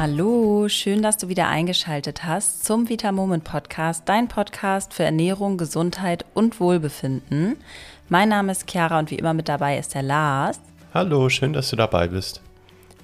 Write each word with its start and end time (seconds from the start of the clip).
Hallo, 0.00 0.68
schön, 0.68 1.02
dass 1.02 1.16
du 1.16 1.28
wieder 1.28 1.48
eingeschaltet 1.48 2.22
hast 2.22 2.64
zum 2.64 2.88
Vita 2.88 3.10
Moment 3.10 3.42
Podcast, 3.42 4.08
dein 4.08 4.28
Podcast 4.28 4.94
für 4.94 5.02
Ernährung, 5.02 5.56
Gesundheit 5.56 6.24
und 6.34 6.60
Wohlbefinden. 6.60 7.56
Mein 8.08 8.28
Name 8.28 8.52
ist 8.52 8.70
Chiara 8.70 9.00
und 9.00 9.10
wie 9.10 9.16
immer 9.16 9.34
mit 9.34 9.48
dabei 9.48 9.76
ist 9.76 9.96
der 9.96 10.04
Lars. 10.04 10.60
Hallo, 10.94 11.28
schön, 11.28 11.52
dass 11.52 11.70
du 11.70 11.74
dabei 11.74 12.06
bist. 12.06 12.40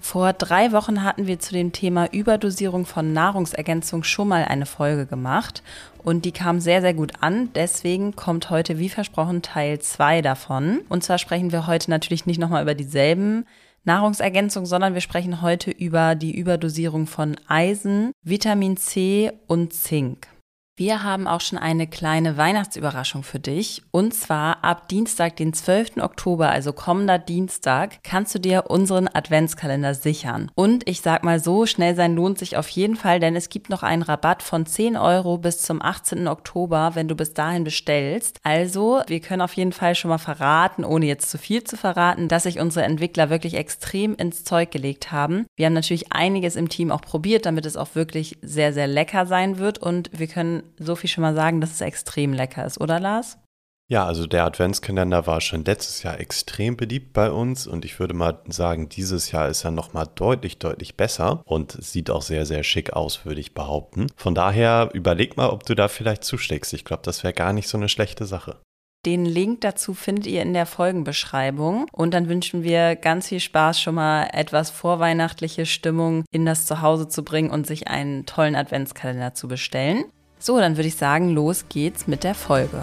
Vor 0.00 0.34
drei 0.34 0.70
Wochen 0.70 1.02
hatten 1.02 1.26
wir 1.26 1.40
zu 1.40 1.52
dem 1.52 1.72
Thema 1.72 2.12
Überdosierung 2.12 2.86
von 2.86 3.12
Nahrungsergänzung 3.12 4.04
schon 4.04 4.28
mal 4.28 4.44
eine 4.44 4.64
Folge 4.64 5.04
gemacht 5.06 5.64
und 6.04 6.24
die 6.24 6.30
kam 6.30 6.60
sehr, 6.60 6.80
sehr 6.80 6.94
gut 6.94 7.14
an. 7.18 7.48
Deswegen 7.56 8.14
kommt 8.14 8.50
heute, 8.50 8.78
wie 8.78 8.88
versprochen, 8.88 9.42
Teil 9.42 9.80
2 9.80 10.22
davon. 10.22 10.82
Und 10.88 11.02
zwar 11.02 11.18
sprechen 11.18 11.50
wir 11.50 11.66
heute 11.66 11.90
natürlich 11.90 12.24
nicht 12.24 12.38
nochmal 12.38 12.62
über 12.62 12.76
dieselben 12.76 13.46
Nahrungsergänzungen, 13.84 14.66
sondern 14.66 14.94
wir 14.94 15.00
sprechen 15.00 15.42
heute 15.42 15.70
über 15.70 16.14
die 16.14 16.36
Überdosierung 16.36 17.06
von 17.06 17.36
Eisen, 17.46 18.12
Vitamin 18.22 18.76
C 18.76 19.32
und 19.46 19.72
Zink. 19.72 20.33
Wir 20.76 21.04
haben 21.04 21.28
auch 21.28 21.40
schon 21.40 21.56
eine 21.56 21.86
kleine 21.86 22.36
Weihnachtsüberraschung 22.36 23.22
für 23.22 23.38
dich. 23.38 23.84
Und 23.92 24.12
zwar 24.12 24.64
ab 24.64 24.88
Dienstag, 24.88 25.36
den 25.36 25.52
12. 25.52 25.98
Oktober, 25.98 26.50
also 26.50 26.72
kommender 26.72 27.16
Dienstag, 27.16 28.02
kannst 28.02 28.34
du 28.34 28.40
dir 28.40 28.64
unseren 28.70 29.06
Adventskalender 29.06 29.94
sichern. 29.94 30.50
Und 30.56 30.88
ich 30.88 31.00
sag 31.00 31.22
mal 31.22 31.38
so, 31.38 31.66
schnell 31.66 31.94
sein 31.94 32.16
lohnt 32.16 32.40
sich 32.40 32.56
auf 32.56 32.68
jeden 32.70 32.96
Fall, 32.96 33.20
denn 33.20 33.36
es 33.36 33.50
gibt 33.50 33.70
noch 33.70 33.84
einen 33.84 34.02
Rabatt 34.02 34.42
von 34.42 34.66
10 34.66 34.96
Euro 34.96 35.38
bis 35.38 35.58
zum 35.58 35.80
18. 35.80 36.26
Oktober, 36.26 36.90
wenn 36.94 37.06
du 37.06 37.14
bis 37.14 37.34
dahin 37.34 37.62
bestellst. 37.62 38.40
Also, 38.42 39.00
wir 39.06 39.20
können 39.20 39.42
auf 39.42 39.52
jeden 39.52 39.72
Fall 39.72 39.94
schon 39.94 40.08
mal 40.08 40.18
verraten, 40.18 40.84
ohne 40.84 41.06
jetzt 41.06 41.30
zu 41.30 41.38
viel 41.38 41.62
zu 41.62 41.76
verraten, 41.76 42.26
dass 42.26 42.42
sich 42.42 42.58
unsere 42.58 42.84
Entwickler 42.84 43.30
wirklich 43.30 43.54
extrem 43.54 44.16
ins 44.16 44.42
Zeug 44.42 44.72
gelegt 44.72 45.12
haben. 45.12 45.46
Wir 45.54 45.66
haben 45.66 45.72
natürlich 45.72 46.12
einiges 46.12 46.56
im 46.56 46.68
Team 46.68 46.90
auch 46.90 47.02
probiert, 47.02 47.46
damit 47.46 47.64
es 47.64 47.76
auch 47.76 47.94
wirklich 47.94 48.38
sehr, 48.42 48.72
sehr 48.72 48.88
lecker 48.88 49.26
sein 49.26 49.58
wird. 49.58 49.78
Und 49.78 50.10
wir 50.12 50.26
können 50.26 50.63
so 50.78 50.96
viel 50.96 51.10
schon 51.10 51.22
mal 51.22 51.34
sagen, 51.34 51.60
dass 51.60 51.72
es 51.72 51.80
extrem 51.80 52.32
lecker 52.32 52.64
ist, 52.64 52.80
oder 52.80 53.00
Lars? 53.00 53.38
Ja, 53.86 54.06
also 54.06 54.26
der 54.26 54.44
Adventskalender 54.44 55.26
war 55.26 55.42
schon 55.42 55.64
letztes 55.64 56.02
Jahr 56.02 56.18
extrem 56.18 56.76
beliebt 56.76 57.12
bei 57.12 57.30
uns 57.30 57.66
und 57.66 57.84
ich 57.84 58.00
würde 58.00 58.14
mal 58.14 58.40
sagen, 58.46 58.88
dieses 58.88 59.30
Jahr 59.30 59.48
ist 59.50 59.64
er 59.64 59.72
nochmal 59.72 60.06
deutlich, 60.14 60.58
deutlich 60.58 60.96
besser 60.96 61.42
und 61.44 61.72
sieht 61.72 62.10
auch 62.10 62.22
sehr, 62.22 62.46
sehr 62.46 62.62
schick 62.62 62.94
aus, 62.94 63.26
würde 63.26 63.40
ich 63.40 63.52
behaupten. 63.52 64.06
Von 64.16 64.34
daher 64.34 64.88
überleg 64.94 65.36
mal, 65.36 65.50
ob 65.50 65.66
du 65.66 65.74
da 65.74 65.88
vielleicht 65.88 66.24
zuschlägst. 66.24 66.72
Ich 66.72 66.86
glaube, 66.86 67.02
das 67.04 67.24
wäre 67.24 67.34
gar 67.34 67.52
nicht 67.52 67.68
so 67.68 67.76
eine 67.76 67.90
schlechte 67.90 68.24
Sache. 68.24 68.56
Den 69.04 69.26
Link 69.26 69.60
dazu 69.60 69.92
findet 69.92 70.26
ihr 70.26 70.40
in 70.40 70.54
der 70.54 70.64
Folgenbeschreibung. 70.64 71.86
Und 71.92 72.14
dann 72.14 72.28
wünschen 72.28 72.62
wir 72.62 72.96
ganz 72.96 73.28
viel 73.28 73.40
Spaß, 73.40 73.80
schon 73.80 73.96
mal 73.96 74.30
etwas 74.32 74.70
vorweihnachtliche 74.70 75.66
Stimmung 75.66 76.24
in 76.30 76.46
das 76.46 76.64
Zuhause 76.64 77.08
zu 77.08 77.22
bringen 77.22 77.50
und 77.50 77.66
sich 77.66 77.88
einen 77.88 78.24
tollen 78.24 78.56
Adventskalender 78.56 79.34
zu 79.34 79.46
bestellen. 79.46 80.04
So, 80.46 80.58
dann 80.58 80.76
würde 80.76 80.88
ich 80.88 80.96
sagen, 80.96 81.30
los 81.30 81.70
geht's 81.70 82.06
mit 82.06 82.22
der 82.22 82.34
Folge. 82.34 82.82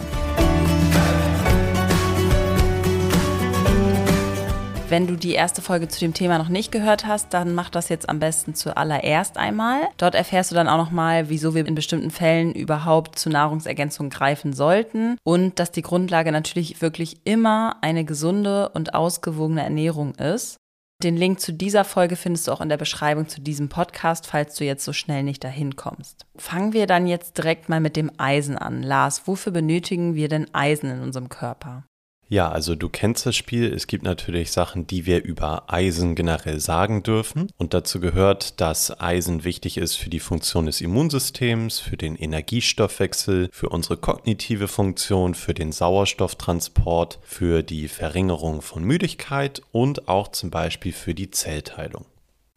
Wenn 4.90 5.06
du 5.06 5.16
die 5.16 5.34
erste 5.34 5.62
Folge 5.62 5.88
zu 5.88 6.00
dem 6.00 6.16
Thema 6.16 6.40
noch 6.40 6.50
nicht 6.50 6.72
gehört 6.72 7.06
hast, 7.06 7.36
dann 7.36 7.54
mach 7.54 7.70
das 7.70 7.90
jetzt 7.90 8.10
am 8.10 8.18
besten 8.18 8.56
zuallererst 8.56 9.38
einmal. 9.38 9.82
Dort 9.98 10.16
erfährst 10.16 10.50
du 10.50 10.56
dann 10.56 10.68
auch 10.68 10.80
nochmal, 10.80 11.30
wieso 11.30 11.54
wir 11.54 11.68
in 11.68 11.76
bestimmten 11.76 12.10
Fällen 12.10 12.52
überhaupt 12.52 13.20
zu 13.20 13.30
Nahrungsergänzung 13.30 14.10
greifen 14.10 14.54
sollten 14.54 15.18
und 15.24 15.60
dass 15.60 15.72
die 15.72 15.84
Grundlage 15.84 16.32
natürlich 16.32 16.82
wirklich 16.82 17.18
immer 17.26 17.76
eine 17.82 18.06
gesunde 18.06 18.70
und 18.70 18.96
ausgewogene 18.96 19.62
Ernährung 19.62 20.16
ist. 20.16 20.61
Den 21.04 21.18
Link 21.18 21.40
zu 21.40 21.52
dieser 21.52 21.84
Folge 21.84 22.16
findest 22.16 22.48
du 22.48 22.52
auch 22.52 22.62
in 22.62 22.70
der 22.70 22.78
Beschreibung 22.78 23.28
zu 23.28 23.42
diesem 23.42 23.70
Podcast, 23.70 24.28
falls 24.28 24.56
du 24.56 24.66
jetzt 24.66 24.86
so 24.86 24.94
schnell 24.94 25.24
nicht 25.24 25.44
dahin 25.44 25.76
kommst. 25.76 26.28
Fangen 26.36 26.74
wir 26.74 26.86
dann 26.86 27.08
jetzt 27.08 27.40
direkt 27.40 27.70
mal 27.70 27.80
mit 27.80 27.96
dem 27.96 28.12
Eisen 28.18 28.56
an. 28.56 28.84
Lars, 28.84 29.28
wofür 29.28 29.52
benötigen 29.52 30.14
wir 30.14 30.30
denn 30.30 30.54
Eisen 30.54 30.92
in 30.92 31.02
unserem 31.02 31.30
Körper? 31.30 31.86
Ja, 32.32 32.50
also 32.50 32.76
du 32.76 32.88
kennst 32.88 33.26
das 33.26 33.36
Spiel. 33.36 33.74
Es 33.74 33.88
gibt 33.88 34.06
natürlich 34.06 34.54
Sachen, 34.54 34.88
die 34.88 35.06
wir 35.06 35.22
über 35.22 35.66
Eisen 35.68 36.16
generell 36.16 36.62
sagen 36.62 37.04
dürfen. 37.04 37.52
Und 37.58 37.74
dazu 37.74 38.00
gehört, 38.00 38.62
dass 38.62 39.02
Eisen 39.02 39.44
wichtig 39.44 39.76
ist 39.76 39.98
für 39.98 40.10
die 40.10 40.22
Funktion 40.22 40.66
des 40.66 40.80
Immunsystems, 40.80 41.80
für 41.80 41.98
den 41.98 42.16
Energiestoffwechsel, 42.16 43.50
für 43.52 43.68
unsere 43.68 43.98
kognitive 43.98 44.70
Funktion, 44.70 45.36
für 45.36 45.54
den 45.54 45.74
Sauerstofftransport, 45.74 47.20
für 47.22 47.64
die 47.64 47.90
Verringerung 47.90 48.62
von 48.62 48.86
Müdigkeit 48.86 49.62
und 49.74 50.08
auch 50.08 50.30
zum 50.30 50.52
Beispiel 50.52 50.94
für 50.94 51.14
die 51.14 51.32
Zellteilung. 51.32 52.06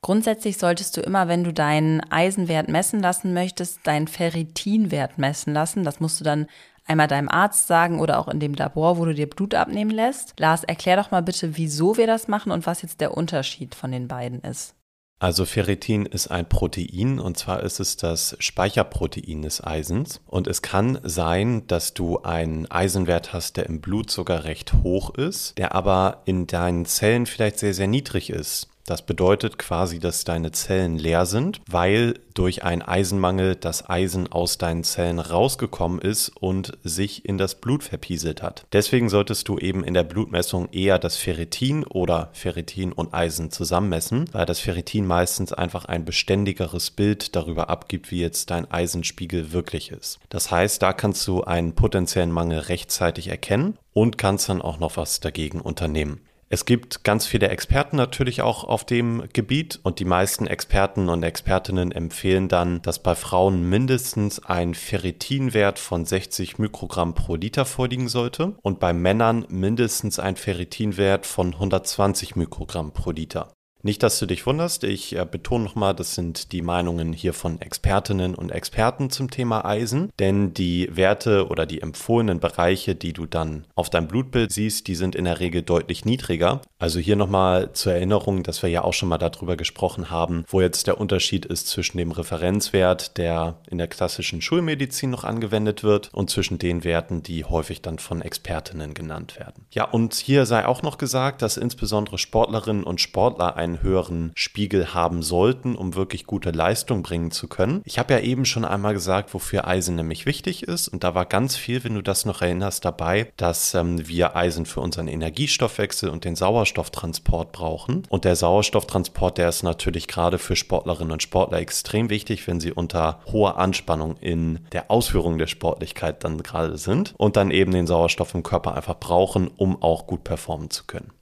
Grundsätzlich 0.02 0.58
solltest 0.58 0.96
du 0.96 1.00
immer, 1.00 1.26
wenn 1.26 1.42
du 1.42 1.52
deinen 1.52 2.00
Eisenwert 2.12 2.68
messen 2.68 3.00
lassen 3.00 3.34
möchtest, 3.34 3.80
deinen 3.84 4.06
Ferritinwert 4.06 5.18
messen 5.18 5.52
lassen. 5.52 5.82
Das 5.82 5.98
musst 5.98 6.20
du 6.20 6.24
dann 6.24 6.46
einmal 6.84 7.08
deinem 7.08 7.28
Arzt 7.28 7.66
sagen 7.66 8.00
oder 8.00 8.18
auch 8.18 8.28
in 8.28 8.40
dem 8.40 8.54
Labor, 8.54 8.98
wo 8.98 9.04
du 9.04 9.14
dir 9.14 9.28
Blut 9.28 9.54
abnehmen 9.54 9.90
lässt. 9.90 10.38
Lars, 10.38 10.64
erklär 10.64 10.96
doch 10.96 11.10
mal 11.10 11.22
bitte, 11.22 11.56
wieso 11.56 11.96
wir 11.96 12.06
das 12.06 12.28
machen 12.28 12.52
und 12.52 12.66
was 12.66 12.82
jetzt 12.82 13.00
der 13.00 13.16
Unterschied 13.16 13.74
von 13.74 13.92
den 13.92 14.08
beiden 14.08 14.40
ist. 14.40 14.74
Also 15.20 15.46
Ferritin 15.46 16.06
ist 16.06 16.26
ein 16.26 16.48
Protein 16.48 17.18
und 17.18 17.38
zwar 17.38 17.62
ist 17.62 17.80
es 17.80 17.96
das 17.96 18.36
Speicherprotein 18.40 19.42
des 19.42 19.62
Eisens 19.64 20.20
und 20.26 20.46
es 20.48 20.60
kann 20.60 20.98
sein, 21.02 21.66
dass 21.66 21.94
du 21.94 22.18
einen 22.18 22.70
Eisenwert 22.70 23.32
hast, 23.32 23.56
der 23.56 23.66
im 23.66 23.80
Blut 23.80 24.10
sogar 24.10 24.44
recht 24.44 24.74
hoch 24.82 25.14
ist, 25.14 25.56
der 25.56 25.74
aber 25.74 26.22
in 26.26 26.46
deinen 26.46 26.84
Zellen 26.84 27.26
vielleicht 27.26 27.58
sehr, 27.58 27.74
sehr 27.74 27.86
niedrig 27.86 28.28
ist. 28.28 28.68
Das 28.86 29.00
bedeutet 29.00 29.58
quasi, 29.58 29.98
dass 29.98 30.24
deine 30.24 30.52
Zellen 30.52 30.98
leer 30.98 31.24
sind, 31.24 31.60
weil 31.66 32.20
durch 32.34 32.64
einen 32.64 32.82
Eisenmangel 32.82 33.56
das 33.56 33.88
Eisen 33.88 34.30
aus 34.30 34.58
deinen 34.58 34.84
Zellen 34.84 35.20
rausgekommen 35.20 36.00
ist 36.00 36.28
und 36.28 36.76
sich 36.82 37.24
in 37.24 37.38
das 37.38 37.54
Blut 37.54 37.82
verpieselt 37.82 38.42
hat. 38.42 38.66
Deswegen 38.72 39.08
solltest 39.08 39.48
du 39.48 39.58
eben 39.58 39.84
in 39.84 39.94
der 39.94 40.04
Blutmessung 40.04 40.68
eher 40.70 40.98
das 40.98 41.16
Ferritin 41.16 41.84
oder 41.84 42.28
Ferritin 42.32 42.92
und 42.92 43.14
Eisen 43.14 43.50
zusammenmessen, 43.50 44.26
weil 44.32 44.44
das 44.44 44.60
Ferritin 44.60 45.06
meistens 45.06 45.52
einfach 45.54 45.86
ein 45.86 46.04
beständigeres 46.04 46.90
Bild 46.90 47.34
darüber 47.36 47.70
abgibt, 47.70 48.10
wie 48.10 48.20
jetzt 48.20 48.50
dein 48.50 48.70
Eisenspiegel 48.70 49.52
wirklich 49.52 49.92
ist. 49.92 50.18
Das 50.28 50.50
heißt, 50.50 50.82
da 50.82 50.92
kannst 50.92 51.26
du 51.26 51.42
einen 51.44 51.74
potenziellen 51.74 52.32
Mangel 52.32 52.58
rechtzeitig 52.58 53.28
erkennen 53.28 53.78
und 53.94 54.18
kannst 54.18 54.50
dann 54.50 54.60
auch 54.60 54.78
noch 54.78 54.98
was 54.98 55.20
dagegen 55.20 55.60
unternehmen. 55.60 56.20
Es 56.54 56.66
gibt 56.66 57.02
ganz 57.02 57.26
viele 57.26 57.48
Experten 57.48 57.96
natürlich 57.96 58.40
auch 58.40 58.62
auf 58.62 58.84
dem 58.84 59.24
Gebiet 59.32 59.80
und 59.82 59.98
die 59.98 60.04
meisten 60.04 60.46
Experten 60.46 61.08
und 61.08 61.24
Expertinnen 61.24 61.90
empfehlen 61.90 62.46
dann, 62.46 62.80
dass 62.82 63.02
bei 63.02 63.16
Frauen 63.16 63.68
mindestens 63.68 64.38
ein 64.38 64.74
Ferritinwert 64.74 65.80
von 65.80 66.04
60 66.04 66.60
Mikrogramm 66.60 67.16
pro 67.16 67.34
Liter 67.34 67.64
vorliegen 67.64 68.06
sollte 68.06 68.54
und 68.62 68.78
bei 68.78 68.92
Männern 68.92 69.44
mindestens 69.48 70.20
ein 70.20 70.36
Ferritinwert 70.36 71.26
von 71.26 71.54
120 71.54 72.36
Mikrogramm 72.36 72.92
pro 72.92 73.10
Liter. 73.10 73.53
Nicht, 73.84 74.02
dass 74.02 74.18
du 74.18 74.24
dich 74.24 74.46
wunderst, 74.46 74.82
ich 74.82 75.14
äh, 75.14 75.26
betone 75.30 75.62
nochmal, 75.62 75.94
das 75.94 76.14
sind 76.14 76.52
die 76.52 76.62
Meinungen 76.62 77.12
hier 77.12 77.34
von 77.34 77.60
Expertinnen 77.60 78.34
und 78.34 78.48
Experten 78.48 79.10
zum 79.10 79.30
Thema 79.30 79.66
Eisen, 79.66 80.10
denn 80.18 80.54
die 80.54 80.88
Werte 80.96 81.48
oder 81.48 81.66
die 81.66 81.82
empfohlenen 81.82 82.40
Bereiche, 82.40 82.94
die 82.94 83.12
du 83.12 83.26
dann 83.26 83.66
auf 83.74 83.90
deinem 83.90 84.08
Blutbild 84.08 84.52
siehst, 84.52 84.88
die 84.88 84.94
sind 84.94 85.14
in 85.14 85.26
der 85.26 85.38
Regel 85.38 85.60
deutlich 85.60 86.06
niedriger. 86.06 86.62
Also 86.78 86.98
hier 86.98 87.16
nochmal 87.16 87.74
zur 87.74 87.92
Erinnerung, 87.92 88.42
dass 88.42 88.62
wir 88.62 88.70
ja 88.70 88.82
auch 88.84 88.94
schon 88.94 89.10
mal 89.10 89.18
darüber 89.18 89.54
gesprochen 89.54 90.08
haben, 90.08 90.46
wo 90.48 90.62
jetzt 90.62 90.86
der 90.86 90.98
Unterschied 90.98 91.44
ist 91.44 91.68
zwischen 91.68 91.98
dem 91.98 92.10
Referenzwert, 92.10 93.18
der 93.18 93.60
in 93.68 93.76
der 93.76 93.88
klassischen 93.88 94.40
Schulmedizin 94.40 95.10
noch 95.10 95.24
angewendet 95.24 95.82
wird, 95.82 96.08
und 96.14 96.30
zwischen 96.30 96.58
den 96.58 96.84
Werten, 96.84 97.22
die 97.22 97.44
häufig 97.44 97.82
dann 97.82 97.98
von 97.98 98.22
Expertinnen 98.22 98.94
genannt 98.94 99.38
werden. 99.38 99.66
Ja, 99.72 99.84
und 99.84 100.14
hier 100.14 100.46
sei 100.46 100.64
auch 100.64 100.80
noch 100.80 100.96
gesagt, 100.96 101.42
dass 101.42 101.58
insbesondere 101.58 102.16
Sportlerinnen 102.16 102.84
und 102.84 103.02
Sportler 103.02 103.56
einen 103.56 103.73
einen 103.74 103.82
höheren 103.82 104.32
Spiegel 104.34 104.94
haben 104.94 105.22
sollten, 105.22 105.74
um 105.76 105.94
wirklich 105.94 106.26
gute 106.26 106.50
Leistung 106.50 107.02
bringen 107.02 107.30
zu 107.30 107.48
können. 107.48 107.82
Ich 107.84 107.98
habe 107.98 108.14
ja 108.14 108.20
eben 108.20 108.44
schon 108.44 108.64
einmal 108.64 108.94
gesagt, 108.94 109.34
wofür 109.34 109.66
Eisen 109.66 109.96
nämlich 109.96 110.26
wichtig 110.26 110.62
ist. 110.64 110.88
Und 110.88 111.04
da 111.04 111.14
war 111.14 111.26
ganz 111.26 111.56
viel, 111.56 111.84
wenn 111.84 111.94
du 111.94 112.02
das 112.02 112.24
noch 112.24 112.42
erinnerst, 112.42 112.84
dabei, 112.84 113.32
dass 113.36 113.74
ähm, 113.74 114.06
wir 114.08 114.36
Eisen 114.36 114.66
für 114.66 114.80
unseren 114.80 115.08
Energiestoffwechsel 115.08 116.08
und 116.08 116.24
den 116.24 116.36
Sauerstofftransport 116.36 117.52
brauchen. 117.52 118.04
Und 118.08 118.24
der 118.24 118.36
Sauerstofftransport, 118.36 119.38
der 119.38 119.48
ist 119.48 119.62
natürlich 119.62 120.08
gerade 120.08 120.38
für 120.38 120.56
Sportlerinnen 120.56 121.12
und 121.12 121.22
Sportler 121.22 121.58
extrem 121.58 122.10
wichtig, 122.10 122.46
wenn 122.46 122.60
sie 122.60 122.72
unter 122.72 123.20
hoher 123.30 123.58
Anspannung 123.58 124.16
in 124.18 124.60
der 124.72 124.90
Ausführung 124.90 125.38
der 125.38 125.46
Sportlichkeit 125.46 126.24
dann 126.24 126.42
gerade 126.42 126.78
sind 126.78 127.14
und 127.16 127.36
dann 127.36 127.50
eben 127.50 127.72
den 127.72 127.86
Sauerstoff 127.86 128.34
im 128.34 128.42
Körper 128.42 128.74
einfach 128.74 128.98
brauchen, 128.98 129.48
um 129.48 129.82
auch 129.82 130.06
gut 130.06 130.24
performen 130.24 130.70
zu 130.70 130.84
können. 130.84 131.12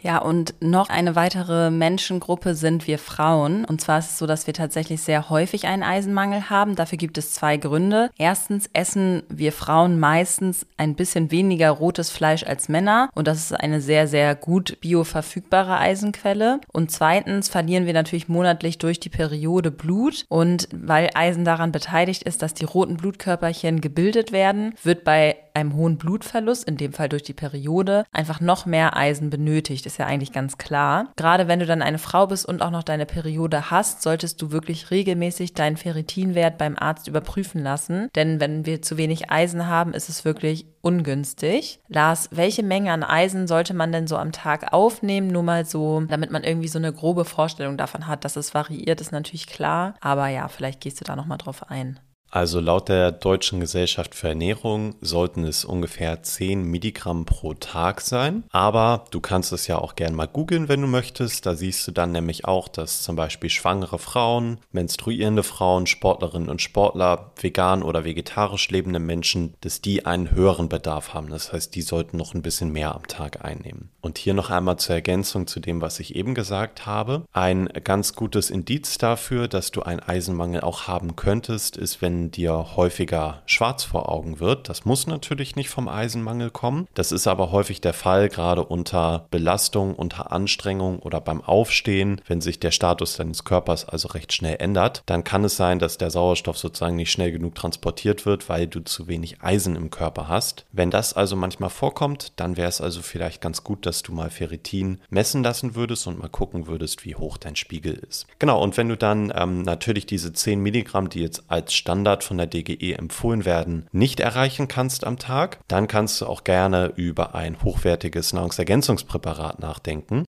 Ja, 0.00 0.18
und 0.18 0.54
noch 0.60 0.88
eine 0.88 1.16
weitere 1.16 1.70
Menschengruppe 1.70 2.54
sind 2.54 2.86
wir 2.86 2.98
Frauen. 2.98 3.64
Und 3.64 3.80
zwar 3.80 3.98
ist 3.98 4.10
es 4.10 4.18
so, 4.18 4.26
dass 4.26 4.46
wir 4.46 4.54
tatsächlich 4.54 5.02
sehr 5.02 5.28
häufig 5.28 5.66
einen 5.66 5.82
Eisenmangel 5.82 6.50
haben. 6.50 6.76
Dafür 6.76 6.98
gibt 6.98 7.18
es 7.18 7.32
zwei 7.32 7.56
Gründe. 7.56 8.10
Erstens 8.16 8.70
essen 8.72 9.22
wir 9.28 9.52
Frauen 9.52 9.98
meistens 9.98 10.66
ein 10.76 10.94
bisschen 10.94 11.30
weniger 11.30 11.70
rotes 11.70 12.10
Fleisch 12.10 12.44
als 12.44 12.68
Männer. 12.68 13.10
Und 13.14 13.26
das 13.26 13.38
ist 13.38 13.52
eine 13.52 13.80
sehr, 13.80 14.06
sehr 14.06 14.34
gut 14.34 14.78
bioverfügbare 14.80 15.78
Eisenquelle. 15.78 16.60
Und 16.72 16.90
zweitens 16.92 17.48
verlieren 17.48 17.86
wir 17.86 17.92
natürlich 17.92 18.28
monatlich 18.28 18.78
durch 18.78 19.00
die 19.00 19.10
Periode 19.10 19.70
Blut. 19.70 20.26
Und 20.28 20.68
weil 20.72 21.10
Eisen 21.14 21.44
daran 21.44 21.72
beteiligt 21.72 22.22
ist, 22.22 22.42
dass 22.42 22.54
die 22.54 22.64
roten 22.64 22.96
Blutkörperchen 22.96 23.80
gebildet 23.80 24.30
werden, 24.30 24.74
wird 24.82 25.02
bei 25.02 25.36
einem 25.58 25.74
hohen 25.74 25.98
Blutverlust, 25.98 26.64
in 26.64 26.76
dem 26.76 26.92
Fall 26.92 27.08
durch 27.08 27.22
die 27.22 27.34
Periode, 27.34 28.04
einfach 28.12 28.40
noch 28.40 28.64
mehr 28.64 28.96
Eisen 28.96 29.30
benötigt 29.30 29.86
ist 29.88 29.98
ja 29.98 30.06
eigentlich 30.06 30.32
ganz 30.32 30.58
klar. 30.58 31.12
Gerade 31.16 31.48
wenn 31.48 31.58
du 31.58 31.66
dann 31.66 31.82
eine 31.82 31.98
Frau 31.98 32.26
bist 32.26 32.46
und 32.46 32.62
auch 32.62 32.70
noch 32.70 32.82
deine 32.82 33.06
Periode 33.06 33.70
hast, 33.70 34.02
solltest 34.02 34.40
du 34.40 34.52
wirklich 34.52 34.90
regelmäßig 34.90 35.54
deinen 35.54 35.76
Ferritinwert 35.76 36.58
beim 36.58 36.76
Arzt 36.78 37.08
überprüfen 37.08 37.62
lassen. 37.62 38.08
Denn 38.14 38.40
wenn 38.40 38.66
wir 38.66 38.82
zu 38.82 38.96
wenig 38.96 39.30
Eisen 39.30 39.66
haben, 39.66 39.94
ist 39.94 40.08
es 40.08 40.24
wirklich 40.24 40.66
ungünstig. 40.80 41.80
Lars, 41.88 42.28
welche 42.32 42.62
Menge 42.62 42.92
an 42.92 43.02
Eisen 43.02 43.46
sollte 43.46 43.74
man 43.74 43.92
denn 43.92 44.06
so 44.06 44.16
am 44.16 44.32
Tag 44.32 44.72
aufnehmen? 44.72 45.28
Nur 45.28 45.42
mal 45.42 45.64
so, 45.64 46.02
damit 46.02 46.30
man 46.30 46.44
irgendwie 46.44 46.68
so 46.68 46.78
eine 46.78 46.92
grobe 46.92 47.24
Vorstellung 47.24 47.76
davon 47.76 48.06
hat, 48.06 48.24
dass 48.24 48.36
es 48.36 48.54
variiert, 48.54 49.00
ist 49.00 49.12
natürlich 49.12 49.46
klar. 49.46 49.94
Aber 50.00 50.28
ja, 50.28 50.48
vielleicht 50.48 50.80
gehst 50.80 51.00
du 51.00 51.04
da 51.04 51.16
nochmal 51.16 51.38
drauf 51.38 51.70
ein. 51.70 51.98
Also 52.30 52.60
laut 52.60 52.90
der 52.90 53.10
Deutschen 53.10 53.58
Gesellschaft 53.58 54.14
für 54.14 54.28
Ernährung 54.28 54.96
sollten 55.00 55.44
es 55.44 55.64
ungefähr 55.64 56.22
10 56.22 56.62
Milligramm 56.62 57.24
pro 57.24 57.54
Tag 57.54 58.02
sein. 58.02 58.44
Aber 58.50 59.06
du 59.10 59.20
kannst 59.20 59.52
es 59.52 59.66
ja 59.66 59.78
auch 59.78 59.94
gerne 59.94 60.14
mal 60.14 60.28
googeln, 60.28 60.68
wenn 60.68 60.82
du 60.82 60.88
möchtest. 60.88 61.46
Da 61.46 61.54
siehst 61.54 61.88
du 61.88 61.92
dann 61.92 62.12
nämlich 62.12 62.44
auch, 62.44 62.68
dass 62.68 63.02
zum 63.02 63.16
Beispiel 63.16 63.48
schwangere 63.48 63.98
Frauen, 63.98 64.58
menstruierende 64.72 65.42
Frauen, 65.42 65.86
Sportlerinnen 65.86 66.50
und 66.50 66.60
Sportler, 66.60 67.32
vegan 67.40 67.82
oder 67.82 68.04
vegetarisch 68.04 68.68
lebende 68.68 68.98
Menschen, 68.98 69.54
dass 69.62 69.80
die 69.80 70.04
einen 70.04 70.30
höheren 70.30 70.68
Bedarf 70.68 71.14
haben. 71.14 71.30
Das 71.30 71.52
heißt, 71.52 71.74
die 71.74 71.82
sollten 71.82 72.18
noch 72.18 72.34
ein 72.34 72.42
bisschen 72.42 72.72
mehr 72.72 72.94
am 72.94 73.06
Tag 73.06 73.42
einnehmen. 73.42 73.90
Und 74.02 74.18
hier 74.18 74.34
noch 74.34 74.50
einmal 74.50 74.78
zur 74.78 74.96
Ergänzung 74.96 75.46
zu 75.46 75.60
dem, 75.60 75.80
was 75.80 75.98
ich 75.98 76.14
eben 76.14 76.34
gesagt 76.34 76.84
habe. 76.84 77.24
Ein 77.32 77.68
ganz 77.84 78.14
gutes 78.14 78.50
Indiz 78.50 78.98
dafür, 78.98 79.48
dass 79.48 79.70
du 79.70 79.82
einen 79.82 80.00
Eisenmangel 80.00 80.60
auch 80.60 80.86
haben 80.86 81.16
könntest, 81.16 81.76
ist, 81.76 82.02
wenn 82.02 82.17
dir 82.30 82.76
häufiger 82.76 83.42
schwarz 83.46 83.84
vor 83.84 84.08
Augen 84.08 84.40
wird. 84.40 84.68
Das 84.68 84.84
muss 84.84 85.06
natürlich 85.06 85.56
nicht 85.56 85.70
vom 85.70 85.88
Eisenmangel 85.88 86.50
kommen. 86.50 86.88
Das 86.94 87.12
ist 87.12 87.26
aber 87.26 87.52
häufig 87.52 87.80
der 87.80 87.94
Fall, 87.94 88.28
gerade 88.28 88.64
unter 88.64 89.26
Belastung, 89.30 89.94
unter 89.94 90.32
Anstrengung 90.32 90.98
oder 90.98 91.20
beim 91.20 91.40
Aufstehen, 91.40 92.20
wenn 92.26 92.40
sich 92.40 92.60
der 92.60 92.70
Status 92.70 93.16
deines 93.16 93.44
Körpers 93.44 93.88
also 93.88 94.08
recht 94.08 94.32
schnell 94.32 94.56
ändert. 94.58 95.02
Dann 95.06 95.24
kann 95.24 95.44
es 95.44 95.56
sein, 95.56 95.78
dass 95.78 95.98
der 95.98 96.10
Sauerstoff 96.10 96.58
sozusagen 96.58 96.96
nicht 96.96 97.12
schnell 97.12 97.32
genug 97.32 97.54
transportiert 97.54 98.26
wird, 98.26 98.48
weil 98.48 98.66
du 98.66 98.80
zu 98.80 99.08
wenig 99.08 99.42
Eisen 99.42 99.76
im 99.76 99.90
Körper 99.90 100.28
hast. 100.28 100.66
Wenn 100.72 100.90
das 100.90 101.12
also 101.12 101.36
manchmal 101.36 101.70
vorkommt, 101.70 102.32
dann 102.36 102.56
wäre 102.56 102.68
es 102.68 102.80
also 102.80 103.02
vielleicht 103.02 103.40
ganz 103.40 103.64
gut, 103.64 103.86
dass 103.86 104.02
du 104.02 104.12
mal 104.12 104.30
Ferritin 104.30 105.00
messen 105.10 105.42
lassen 105.42 105.74
würdest 105.74 106.06
und 106.06 106.18
mal 106.18 106.28
gucken 106.28 106.66
würdest, 106.66 107.04
wie 107.04 107.14
hoch 107.14 107.36
dein 107.36 107.56
Spiegel 107.56 107.94
ist. 107.94 108.26
Genau, 108.38 108.62
und 108.62 108.76
wenn 108.76 108.88
du 108.88 108.96
dann 108.96 109.32
ähm, 109.34 109.62
natürlich 109.62 110.06
diese 110.06 110.32
10 110.32 110.60
Milligramm, 110.60 111.08
die 111.08 111.20
jetzt 111.20 111.44
als 111.48 111.74
Standard 111.74 112.07
Standard 112.08 112.24
von 112.24 112.38
der 112.38 112.46
DGE 112.46 112.94
empfohlen 112.94 113.44
werden, 113.44 113.86
nicht 113.92 114.20
erreichen 114.20 114.66
kannst 114.66 115.06
am 115.06 115.18
Tag, 115.18 115.60
dann 115.68 115.88
kannst 115.88 116.22
du 116.22 116.26
auch 116.26 116.42
gerne 116.42 116.92
über 116.96 117.34
ein 117.34 117.62
hochwertiges 117.62 118.32
Nahrungsergänzungspräparat 118.32 119.60
nachdenken. 119.60 120.24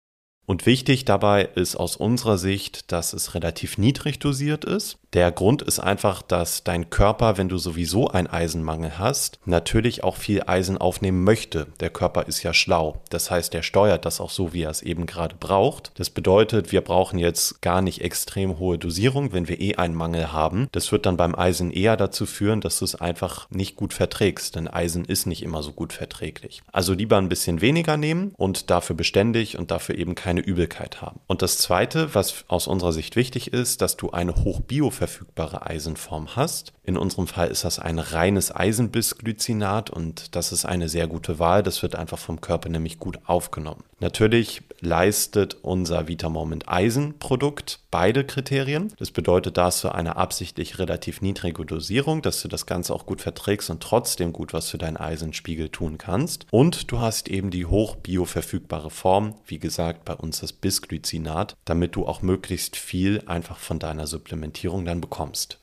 Und 0.49 0.65
wichtig 0.65 1.03
dabei 1.03 1.43
ist 1.55 1.75
aus 1.75 1.97
unserer 1.97 2.37
Sicht, 2.37 2.93
dass 2.93 3.11
es 3.11 3.35
relativ 3.35 3.77
niedrig 3.77 4.17
dosiert 4.19 4.63
ist. 4.63 4.97
Der 5.11 5.29
Grund 5.31 5.61
ist 5.61 5.79
einfach, 5.79 6.21
dass 6.21 6.63
dein 6.63 6.89
Körper, 6.89 7.37
wenn 7.37 7.49
du 7.49 7.57
sowieso 7.57 8.09
einen 8.09 8.27
Eisenmangel 8.27 8.97
hast, 8.97 9.39
natürlich 9.45 10.05
auch 10.05 10.15
viel 10.15 10.43
Eisen 10.47 10.77
aufnehmen 10.77 11.23
möchte. 11.23 11.67
Der 11.81 11.89
Körper 11.89 12.27
ist 12.27 12.43
ja 12.43 12.53
schlau. 12.53 13.01
Das 13.09 13.29
heißt, 13.29 13.55
er 13.55 13.63
steuert 13.63 14.05
das 14.05 14.21
auch 14.21 14.29
so, 14.29 14.53
wie 14.53 14.63
er 14.63 14.69
es 14.69 14.81
eben 14.81 15.05
gerade 15.05 15.35
braucht. 15.37 15.91
Das 15.95 16.09
bedeutet, 16.09 16.71
wir 16.71 16.81
brauchen 16.81 17.19
jetzt 17.19 17.61
gar 17.61 17.81
nicht 17.81 18.01
extrem 18.01 18.57
hohe 18.57 18.77
Dosierung, 18.77 19.33
wenn 19.33 19.49
wir 19.49 19.59
eh 19.59 19.75
einen 19.75 19.95
Mangel 19.95 20.31
haben. 20.31 20.67
Das 20.71 20.91
wird 20.93 21.05
dann 21.05 21.17
beim 21.17 21.35
Eisen 21.35 21.71
eher 21.71 21.97
dazu 21.97 22.25
führen, 22.25 22.61
dass 22.61 22.79
du 22.79 22.85
es 22.85 22.95
einfach 22.95 23.49
nicht 23.49 23.75
gut 23.75 23.93
verträgst, 23.93 24.55
denn 24.55 24.67
Eisen 24.67 25.03
ist 25.03 25.25
nicht 25.25 25.43
immer 25.43 25.63
so 25.63 25.73
gut 25.73 25.91
verträglich. 25.91 26.61
Also 26.71 26.93
lieber 26.93 27.17
ein 27.17 27.29
bisschen 27.29 27.59
weniger 27.59 27.97
nehmen 27.97 28.33
und 28.37 28.69
dafür 28.69 28.95
beständig 28.95 29.57
und 29.57 29.71
dafür 29.71 29.97
eben 29.97 30.15
keine 30.15 30.36
keine 30.37 30.45
Übelkeit 30.45 31.01
haben. 31.01 31.19
Und 31.27 31.41
das 31.41 31.57
Zweite, 31.57 32.13
was 32.13 32.45
aus 32.47 32.67
unserer 32.67 32.93
Sicht 32.93 33.15
wichtig 33.15 33.53
ist, 33.53 33.81
dass 33.81 33.97
du 33.97 34.11
eine 34.11 34.35
hochbioverfügbare 34.35 35.65
Eisenform 35.65 36.35
hast. 36.35 36.73
In 36.83 36.97
unserem 36.97 37.27
Fall 37.27 37.49
ist 37.49 37.63
das 37.63 37.79
ein 37.79 37.99
reines 37.99 38.55
Eisenbisglycinat 38.55 39.89
und 39.89 40.35
das 40.35 40.51
ist 40.51 40.65
eine 40.65 40.89
sehr 40.89 41.07
gute 41.07 41.39
Wahl. 41.39 41.63
Das 41.63 41.81
wird 41.81 41.95
einfach 41.95 42.19
vom 42.19 42.41
Körper 42.41 42.69
nämlich 42.69 42.99
gut 42.99 43.19
aufgenommen. 43.25 43.83
Natürlich 43.99 44.61
leistet 44.79 45.57
unser 45.61 46.07
Vitamoment 46.07 46.67
Eisenprodukt 46.67 47.79
beide 47.91 48.23
Kriterien. 48.23 48.93
Das 48.97 49.11
bedeutet, 49.11 49.57
da 49.57 49.65
hast 49.65 49.83
du 49.83 49.89
eine 49.89 50.15
absichtlich 50.15 50.79
relativ 50.79 51.21
niedrige 51.21 51.65
Dosierung, 51.65 52.21
dass 52.21 52.41
du 52.41 52.47
das 52.47 52.65
Ganze 52.65 52.93
auch 52.93 53.05
gut 53.05 53.21
verträgst 53.21 53.69
und 53.69 53.81
trotzdem 53.81 54.33
gut 54.33 54.53
was 54.53 54.69
für 54.69 54.77
deinen 54.77 54.97
Eisenspiegel 54.97 55.69
tun 55.69 55.97
kannst. 55.97 56.45
Und 56.51 56.91
du 56.91 56.99
hast 56.99 57.27
eben 57.27 57.49
die 57.49 57.65
hochbioverfügbare 57.65 58.89
Form, 58.89 59.35
wie 59.45 59.59
gesagt, 59.59 60.05
bei 60.05 60.13
uns 60.13 60.39
das 60.39 60.53
Bisglycinat, 60.53 61.55
damit 61.65 61.95
du 61.95 62.05
auch 62.05 62.21
möglichst 62.21 62.75
viel 62.75 63.21
einfach 63.25 63.57
von 63.57 63.79
deiner 63.79 64.07
Supplementierung 64.07 64.85
dann 64.85 65.01
bekommst. 65.01 65.59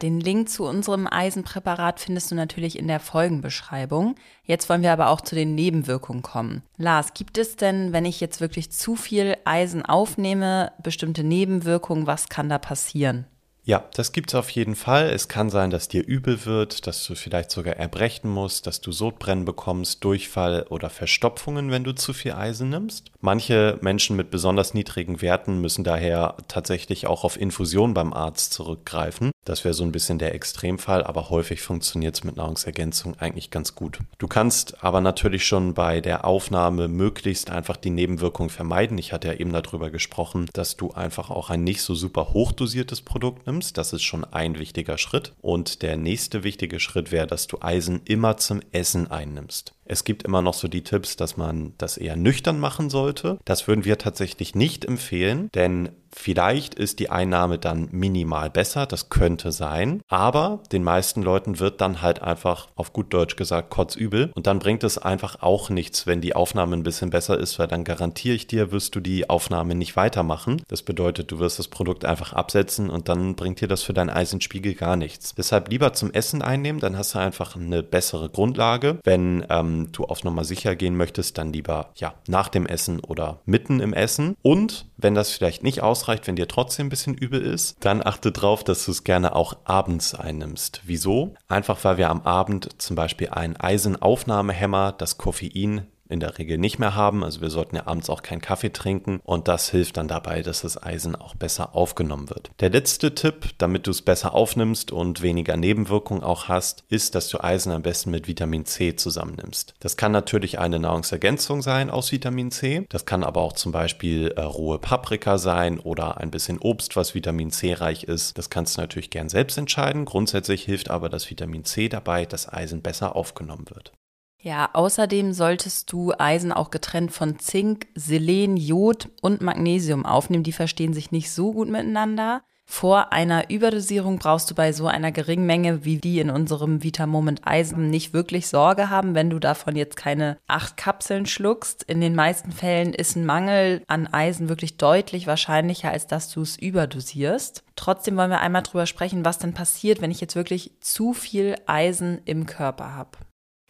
Den 0.00 0.20
Link 0.20 0.48
zu 0.48 0.64
unserem 0.64 1.08
Eisenpräparat 1.08 1.98
findest 1.98 2.30
du 2.30 2.36
natürlich 2.36 2.78
in 2.78 2.86
der 2.86 3.00
Folgenbeschreibung. 3.00 4.14
Jetzt 4.44 4.68
wollen 4.68 4.82
wir 4.82 4.92
aber 4.92 5.08
auch 5.08 5.20
zu 5.20 5.34
den 5.34 5.56
Nebenwirkungen 5.56 6.22
kommen. 6.22 6.62
Lars, 6.76 7.14
gibt 7.14 7.36
es 7.36 7.56
denn, 7.56 7.92
wenn 7.92 8.04
ich 8.04 8.20
jetzt 8.20 8.40
wirklich 8.40 8.70
zu 8.70 8.94
viel 8.94 9.36
Eisen 9.44 9.84
aufnehme, 9.84 10.70
bestimmte 10.84 11.24
Nebenwirkungen? 11.24 12.06
Was 12.06 12.28
kann 12.28 12.48
da 12.48 12.58
passieren? 12.58 13.26
Ja, 13.64 13.84
das 13.92 14.12
gibt 14.12 14.30
es 14.30 14.34
auf 14.34 14.48
jeden 14.48 14.76
Fall. 14.76 15.10
Es 15.10 15.28
kann 15.28 15.50
sein, 15.50 15.68
dass 15.68 15.88
dir 15.88 16.02
übel 16.02 16.46
wird, 16.46 16.86
dass 16.86 17.04
du 17.04 17.14
vielleicht 17.14 17.50
sogar 17.50 17.76
erbrechen 17.76 18.30
musst, 18.30 18.66
dass 18.66 18.80
du 18.80 18.92
Sodbrennen 18.92 19.44
bekommst, 19.44 20.02
Durchfall 20.04 20.64
oder 20.70 20.88
Verstopfungen, 20.88 21.70
wenn 21.70 21.84
du 21.84 21.94
zu 21.94 22.14
viel 22.14 22.32
Eisen 22.32 22.70
nimmst. 22.70 23.10
Manche 23.20 23.78
Menschen 23.82 24.16
mit 24.16 24.30
besonders 24.30 24.72
niedrigen 24.72 25.20
Werten 25.20 25.60
müssen 25.60 25.84
daher 25.84 26.36
tatsächlich 26.48 27.06
auch 27.06 27.24
auf 27.24 27.38
Infusion 27.38 27.92
beim 27.92 28.14
Arzt 28.14 28.54
zurückgreifen. 28.54 29.32
Das 29.48 29.64
wäre 29.64 29.72
so 29.72 29.82
ein 29.82 29.92
bisschen 29.92 30.18
der 30.18 30.34
Extremfall, 30.34 31.02
aber 31.02 31.30
häufig 31.30 31.62
funktioniert 31.62 32.14
es 32.14 32.22
mit 32.22 32.36
Nahrungsergänzung 32.36 33.18
eigentlich 33.18 33.50
ganz 33.50 33.74
gut. 33.74 33.98
Du 34.18 34.28
kannst 34.28 34.84
aber 34.84 35.00
natürlich 35.00 35.46
schon 35.46 35.72
bei 35.72 36.02
der 36.02 36.26
Aufnahme 36.26 36.86
möglichst 36.86 37.50
einfach 37.50 37.78
die 37.78 37.88
Nebenwirkungen 37.88 38.50
vermeiden. 38.50 38.98
Ich 38.98 39.14
hatte 39.14 39.28
ja 39.28 39.34
eben 39.34 39.54
darüber 39.54 39.88
gesprochen, 39.88 40.50
dass 40.52 40.76
du 40.76 40.90
einfach 40.90 41.30
auch 41.30 41.48
ein 41.48 41.64
nicht 41.64 41.80
so 41.80 41.94
super 41.94 42.34
hochdosiertes 42.34 43.00
Produkt 43.00 43.46
nimmst. 43.46 43.78
Das 43.78 43.94
ist 43.94 44.02
schon 44.02 44.26
ein 44.26 44.58
wichtiger 44.58 44.98
Schritt. 44.98 45.32
Und 45.40 45.80
der 45.80 45.96
nächste 45.96 46.44
wichtige 46.44 46.78
Schritt 46.78 47.10
wäre, 47.10 47.26
dass 47.26 47.46
du 47.46 47.56
Eisen 47.62 48.02
immer 48.04 48.36
zum 48.36 48.60
Essen 48.72 49.10
einnimmst. 49.10 49.72
Es 49.88 50.04
gibt 50.04 50.22
immer 50.22 50.42
noch 50.42 50.54
so 50.54 50.68
die 50.68 50.84
Tipps, 50.84 51.16
dass 51.16 51.36
man 51.36 51.72
das 51.78 51.96
eher 51.96 52.16
nüchtern 52.16 52.60
machen 52.60 52.90
sollte. 52.90 53.38
Das 53.44 53.66
würden 53.66 53.84
wir 53.84 53.98
tatsächlich 53.98 54.54
nicht 54.54 54.84
empfehlen, 54.84 55.48
denn 55.54 55.90
vielleicht 56.14 56.74
ist 56.74 56.98
die 56.98 57.10
Einnahme 57.10 57.58
dann 57.58 57.88
minimal 57.90 58.50
besser, 58.50 58.86
das 58.86 59.08
könnte 59.08 59.52
sein, 59.52 60.02
aber 60.08 60.60
den 60.72 60.82
meisten 60.82 61.22
Leuten 61.22 61.58
wird 61.58 61.80
dann 61.80 62.02
halt 62.02 62.22
einfach 62.22 62.68
auf 62.76 62.92
gut 62.92 63.12
Deutsch 63.12 63.36
gesagt 63.36 63.70
kotzübel 63.70 64.30
und 64.34 64.46
dann 64.46 64.58
bringt 64.58 64.84
es 64.84 64.98
einfach 64.98 65.42
auch 65.42 65.70
nichts, 65.70 66.06
wenn 66.06 66.20
die 66.20 66.34
Aufnahme 66.34 66.76
ein 66.76 66.82
bisschen 66.82 67.10
besser 67.10 67.38
ist, 67.38 67.58
weil 67.58 67.68
dann 67.68 67.84
garantiere 67.84 68.34
ich 68.34 68.46
dir, 68.46 68.72
wirst 68.72 68.94
du 68.94 69.00
die 69.00 69.28
Aufnahme 69.28 69.74
nicht 69.74 69.96
weitermachen. 69.96 70.62
Das 70.68 70.82
bedeutet, 70.82 71.30
du 71.30 71.38
wirst 71.38 71.58
das 71.58 71.68
Produkt 71.68 72.04
einfach 72.04 72.32
absetzen 72.32 72.90
und 72.90 73.08
dann 73.08 73.34
bringt 73.34 73.60
dir 73.60 73.68
das 73.68 73.82
für 73.82 73.92
deinen 73.92 74.10
Eisenspiegel 74.10 74.74
gar 74.74 74.96
nichts. 74.96 75.34
Deshalb 75.34 75.68
lieber 75.70 75.92
zum 75.92 76.12
Essen 76.12 76.42
einnehmen, 76.42 76.80
dann 76.80 76.96
hast 76.96 77.14
du 77.14 77.18
einfach 77.18 77.56
eine 77.56 77.82
bessere 77.82 78.28
Grundlage. 78.28 78.98
Wenn 79.04 79.44
ähm, 79.78 79.92
du 79.92 80.04
auf 80.04 80.24
Nummer 80.24 80.44
sicher 80.44 80.76
gehen 80.76 80.96
möchtest, 80.96 81.38
dann 81.38 81.52
lieber 81.52 81.90
ja 81.96 82.14
nach 82.26 82.48
dem 82.48 82.66
Essen 82.66 83.00
oder 83.00 83.40
mitten 83.44 83.80
im 83.80 83.92
Essen. 83.92 84.36
Und 84.42 84.86
wenn 84.96 85.14
das 85.14 85.32
vielleicht 85.32 85.62
nicht 85.62 85.82
ausreicht, 85.82 86.26
wenn 86.26 86.36
dir 86.36 86.48
trotzdem 86.48 86.86
ein 86.86 86.90
bisschen 86.90 87.14
übel 87.14 87.40
ist, 87.40 87.76
dann 87.80 88.04
achte 88.04 88.32
darauf, 88.32 88.64
dass 88.64 88.84
du 88.84 88.90
es 88.90 89.04
gerne 89.04 89.34
auch 89.34 89.56
abends 89.64 90.14
einnimmst. 90.14 90.82
Wieso? 90.84 91.34
Einfach 91.48 91.82
weil 91.84 91.98
wir 91.98 92.10
am 92.10 92.22
Abend 92.22 92.80
zum 92.80 92.96
Beispiel 92.96 93.30
einen 93.30 93.56
Eisenaufnahmehemmer, 93.56 94.92
das 94.92 95.18
Koffein, 95.18 95.86
in 96.08 96.20
der 96.20 96.38
Regel 96.38 96.58
nicht 96.58 96.78
mehr 96.78 96.94
haben. 96.94 97.24
Also 97.24 97.40
wir 97.40 97.50
sollten 97.50 97.76
ja 97.76 97.86
abends 97.86 98.10
auch 98.10 98.22
keinen 98.22 98.40
Kaffee 98.40 98.72
trinken 98.72 99.20
und 99.24 99.48
das 99.48 99.70
hilft 99.70 99.96
dann 99.96 100.08
dabei, 100.08 100.42
dass 100.42 100.62
das 100.62 100.82
Eisen 100.82 101.16
auch 101.16 101.34
besser 101.34 101.74
aufgenommen 101.74 102.30
wird. 102.30 102.50
Der 102.60 102.70
letzte 102.70 103.14
Tipp, 103.14 103.50
damit 103.58 103.86
du 103.86 103.90
es 103.90 104.02
besser 104.02 104.34
aufnimmst 104.34 104.92
und 104.92 105.22
weniger 105.22 105.56
Nebenwirkungen 105.56 106.22
auch 106.22 106.48
hast, 106.48 106.84
ist, 106.88 107.14
dass 107.14 107.28
du 107.28 107.42
Eisen 107.42 107.72
am 107.72 107.82
besten 107.82 108.10
mit 108.10 108.28
Vitamin 108.28 108.64
C 108.64 108.96
zusammennimmst. 108.96 109.74
Das 109.80 109.96
kann 109.96 110.12
natürlich 110.12 110.58
eine 110.58 110.78
Nahrungsergänzung 110.78 111.62
sein 111.62 111.90
aus 111.90 112.12
Vitamin 112.12 112.50
C. 112.50 112.86
Das 112.88 113.06
kann 113.06 113.24
aber 113.24 113.40
auch 113.40 113.52
zum 113.52 113.72
Beispiel 113.72 114.32
äh, 114.36 114.40
rohe 114.40 114.78
Paprika 114.78 115.38
sein 115.38 115.78
oder 115.78 116.18
ein 116.18 116.30
bisschen 116.30 116.58
Obst, 116.58 116.96
was 116.96 117.14
Vitamin 117.14 117.50
C 117.50 117.74
reich 117.74 118.04
ist. 118.04 118.38
Das 118.38 118.50
kannst 118.50 118.76
du 118.76 118.80
natürlich 118.80 119.10
gern 119.10 119.28
selbst 119.28 119.58
entscheiden. 119.58 120.04
Grundsätzlich 120.04 120.64
hilft 120.64 120.90
aber 120.90 121.08
das 121.08 121.28
Vitamin 121.30 121.64
C 121.64 121.88
dabei, 121.88 122.24
dass 122.26 122.52
Eisen 122.52 122.82
besser 122.82 123.16
aufgenommen 123.16 123.66
wird. 123.70 123.92
Ja, 124.40 124.70
außerdem 124.72 125.32
solltest 125.32 125.90
du 125.92 126.12
Eisen 126.16 126.52
auch 126.52 126.70
getrennt 126.70 127.10
von 127.10 127.38
Zink, 127.40 127.88
Selen, 127.94 128.56
Jod 128.56 129.08
und 129.20 129.40
Magnesium 129.40 130.06
aufnehmen. 130.06 130.44
Die 130.44 130.52
verstehen 130.52 130.94
sich 130.94 131.10
nicht 131.10 131.32
so 131.32 131.52
gut 131.52 131.68
miteinander. 131.68 132.42
Vor 132.70 133.14
einer 133.14 133.48
Überdosierung 133.48 134.18
brauchst 134.18 134.50
du 134.50 134.54
bei 134.54 134.72
so 134.72 134.86
einer 134.86 135.10
geringen 135.10 135.46
Menge 135.46 135.86
wie 135.86 135.96
die 135.96 136.20
in 136.20 136.28
unserem 136.28 136.84
Vitamoment 136.84 137.40
Eisen 137.46 137.88
nicht 137.88 138.12
wirklich 138.12 138.46
Sorge 138.46 138.90
haben, 138.90 139.14
wenn 139.14 139.30
du 139.30 139.38
davon 139.38 139.74
jetzt 139.74 139.96
keine 139.96 140.36
acht 140.46 140.76
Kapseln 140.76 141.24
schluckst. 141.24 141.82
In 141.84 142.02
den 142.02 142.14
meisten 142.14 142.52
Fällen 142.52 142.92
ist 142.92 143.16
ein 143.16 143.24
Mangel 143.24 143.82
an 143.88 144.06
Eisen 144.06 144.50
wirklich 144.50 144.76
deutlich 144.76 145.26
wahrscheinlicher, 145.26 145.90
als 145.90 146.06
dass 146.06 146.30
du 146.30 146.42
es 146.42 146.58
überdosierst. 146.58 147.64
Trotzdem 147.74 148.18
wollen 148.18 148.30
wir 148.30 148.40
einmal 148.40 148.62
drüber 148.62 148.84
sprechen, 148.84 149.24
was 149.24 149.38
denn 149.38 149.54
passiert, 149.54 150.02
wenn 150.02 150.10
ich 150.10 150.20
jetzt 150.20 150.36
wirklich 150.36 150.72
zu 150.80 151.14
viel 151.14 151.54
Eisen 151.66 152.20
im 152.26 152.44
Körper 152.44 152.94
habe. 152.94 153.18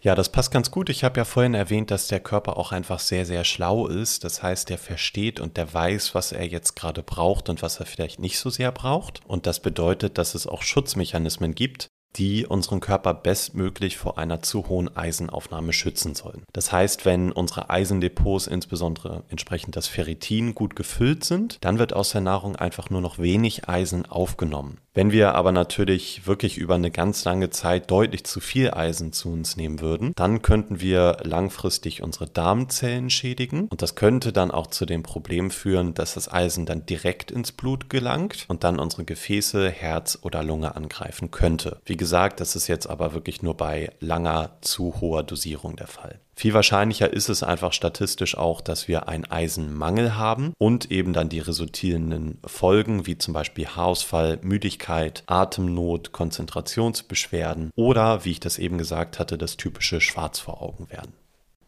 Ja, 0.01 0.15
das 0.15 0.31
passt 0.31 0.53
ganz 0.53 0.71
gut. 0.71 0.91
Ich 0.91 1.03
habe 1.03 1.19
ja 1.19 1.25
vorhin 1.25 1.55
erwähnt, 1.55 1.91
dass 1.91 2.07
der 2.07 2.21
Körper 2.21 2.57
auch 2.57 2.71
einfach 2.71 3.01
sehr, 3.01 3.27
sehr 3.27 3.43
schlau 3.43 3.89
ist. 3.89 4.23
Das 4.23 4.45
heißt, 4.45 4.69
der 4.69 4.79
versteht 4.79 5.41
und 5.41 5.57
der 5.57 5.75
weiß, 5.75 6.15
was 6.15 6.31
er 6.31 6.47
jetzt 6.47 6.77
gerade 6.77 7.03
braucht 7.03 7.49
und 7.49 7.63
was 7.63 7.81
er 7.81 7.87
vielleicht 7.87 8.21
nicht 8.21 8.39
so 8.39 8.49
sehr 8.49 8.71
braucht. 8.71 9.21
Und 9.27 9.47
das 9.47 9.59
bedeutet, 9.59 10.17
dass 10.17 10.37
es 10.37 10.47
auch 10.47 10.63
Schutzmechanismen 10.63 11.53
gibt, 11.53 11.89
die 12.17 12.47
unseren 12.47 12.81
Körper 12.81 13.15
bestmöglich 13.15 13.97
vor 13.97 14.19
einer 14.19 14.43
zu 14.43 14.69
hohen 14.69 14.97
Eisenaufnahme 14.97 15.73
schützen 15.73 16.15
sollen. 16.15 16.45
Das 16.53 16.73
heißt, 16.73 17.05
wenn 17.05 17.33
unsere 17.33 17.71
Eisendepots, 17.71 18.47
insbesondere 18.47 19.25
entsprechend 19.29 19.77
das 19.77 19.87
Ferritin, 19.87 20.55
gut 20.55 20.77
gefüllt 20.77 21.25
sind, 21.25 21.59
dann 21.61 21.79
wird 21.79 21.93
aus 21.93 22.11
der 22.11 22.21
Nahrung 22.21 22.57
einfach 22.57 22.91
nur 22.91 23.01
noch 23.01 23.19
wenig 23.19 23.69
Eisen 23.69 24.07
aufgenommen. 24.07 24.79
Wenn 24.99 25.13
wir 25.13 25.37
aber 25.37 25.53
natürlich 25.53 26.27
wirklich 26.27 26.59
über 26.59 26.75
eine 26.75 26.91
ganz 26.91 27.25
lange 27.25 27.51
Zeit 27.51 27.89
deutlich 27.89 28.25
zu 28.25 28.41
viel 28.41 28.73
Eisen 28.73 29.13
zu 29.13 29.29
uns 29.29 29.57
nehmen 29.57 29.81
würden, 29.81 30.13
dann 30.17 30.43
könnten 30.43 30.81
wir 30.81 31.19
langfristig 31.23 32.03
unsere 32.03 32.27
Darmzellen 32.27 33.09
schädigen 33.09 33.69
und 33.69 33.81
das 33.81 33.95
könnte 33.95 34.33
dann 34.33 34.51
auch 34.51 34.67
zu 34.67 34.87
dem 34.87 35.05
Problem 35.05 35.53
führen, 35.53 35.95
dass 35.95 36.15
das 36.15 36.33
Eisen 36.33 36.67
dann 36.67 36.85
direkt 36.85 37.31
ins 37.31 37.53
Blut 37.53 37.91
gelangt 37.91 38.47
und 38.49 38.65
dann 38.65 38.81
unsere 38.81 39.05
Gefäße, 39.05 39.71
Herz 39.71 40.19
oder 40.23 40.43
Lunge 40.43 40.75
angreifen 40.75 41.31
könnte. 41.31 41.81
Wie 41.85 41.97
gesagt, 41.99 42.41
das 42.41 42.57
ist 42.57 42.69
jetzt 42.69 42.87
aber 42.87 43.13
wirklich 43.13 43.43
nur 43.43 43.57
bei 43.57 43.93
langer 44.01 44.57
zu 44.61 45.01
hoher 45.01 45.23
Dosierung 45.23 45.77
der 45.77 45.89
Fall. 45.89 46.21
Viel 46.35 46.55
wahrscheinlicher 46.55 47.13
ist 47.13 47.29
es 47.29 47.43
einfach 47.43 47.73
statistisch 47.73 48.39
auch, 48.39 48.61
dass 48.61 48.87
wir 48.87 49.09
einen 49.09 49.25
Eisenmangel 49.25 50.17
haben 50.17 50.53
und 50.57 50.91
eben 50.91 51.13
dann 51.13 51.29
die 51.29 51.41
resultierenden 51.41 52.39
Folgen 52.47 53.07
wie 53.07 53.19
zum 53.19 53.35
Beispiel 53.35 53.67
Haarausfall, 53.67 54.39
Müdigkeit, 54.43 55.25
Atemnot, 55.27 56.13
Konzentrationsbeschwerden 56.13 57.73
oder, 57.75 58.25
wie 58.25 58.31
ich 58.31 58.41
das 58.41 58.59
eben 58.59 58.79
gesagt 58.79 59.19
hatte, 59.19 59.37
das 59.37 59.57
typische 59.57 60.01
Schwarz 60.01 60.39
vor 60.39 60.63
Augen 60.63 60.89
werden. 60.91 61.13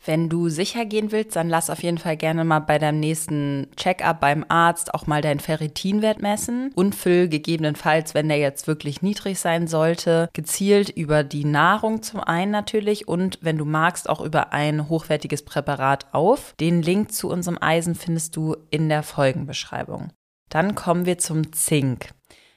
Wenn 0.05 0.31
du 0.31 0.49
sicher 0.49 0.87
gehen 0.87 1.13
willst, 1.13 1.37
dann 1.37 1.51
lass 1.51 1.69
auf 1.69 1.83
jeden 1.83 1.99
Fall 1.99 2.17
gerne 2.17 2.45
mal 2.45 2.61
bei 2.61 2.79
deinem 2.79 3.01
nächsten 3.01 3.69
Check-up 3.77 4.21
beim 4.21 4.47
Arzt 4.49 4.95
auch 4.95 5.07
mal 5.07 5.21
deinen 5.21 5.41
Ferritinwert 5.41 6.23
messen 6.23 6.73
und 6.75 6.95
füll 6.95 7.29
gegebenenfalls, 7.29 8.15
wenn 8.15 8.29
der 8.29 8.39
jetzt 8.39 8.67
wirklich 8.67 9.03
niedrig 9.03 9.39
sein 9.39 9.67
sollte, 9.67 10.31
gezielt 10.33 10.89
über 10.89 11.23
die 11.23 11.45
Nahrung 11.45 12.03
zum 12.03 12.21
einen 12.21 12.51
natürlich 12.51 13.09
und 13.09 13.39
wenn 13.43 13.59
du 13.59 13.67
magst 13.67 14.09
auch 14.09 14.23
über 14.23 14.55
ein 14.55 14.89
hochwertiges 14.89 15.45
Präparat 15.45 16.07
auf. 16.13 16.55
Den 16.59 16.81
Link 16.81 17.13
zu 17.13 17.29
unserem 17.29 17.59
Eisen 17.61 17.95
findest 17.95 18.37
du 18.37 18.57
in 18.71 18.89
der 18.89 19.03
Folgenbeschreibung. 19.03 20.13
Dann 20.49 20.75
kommen 20.75 21.05
wir 21.05 21.19
zum 21.19 21.53
Zink. 21.53 22.09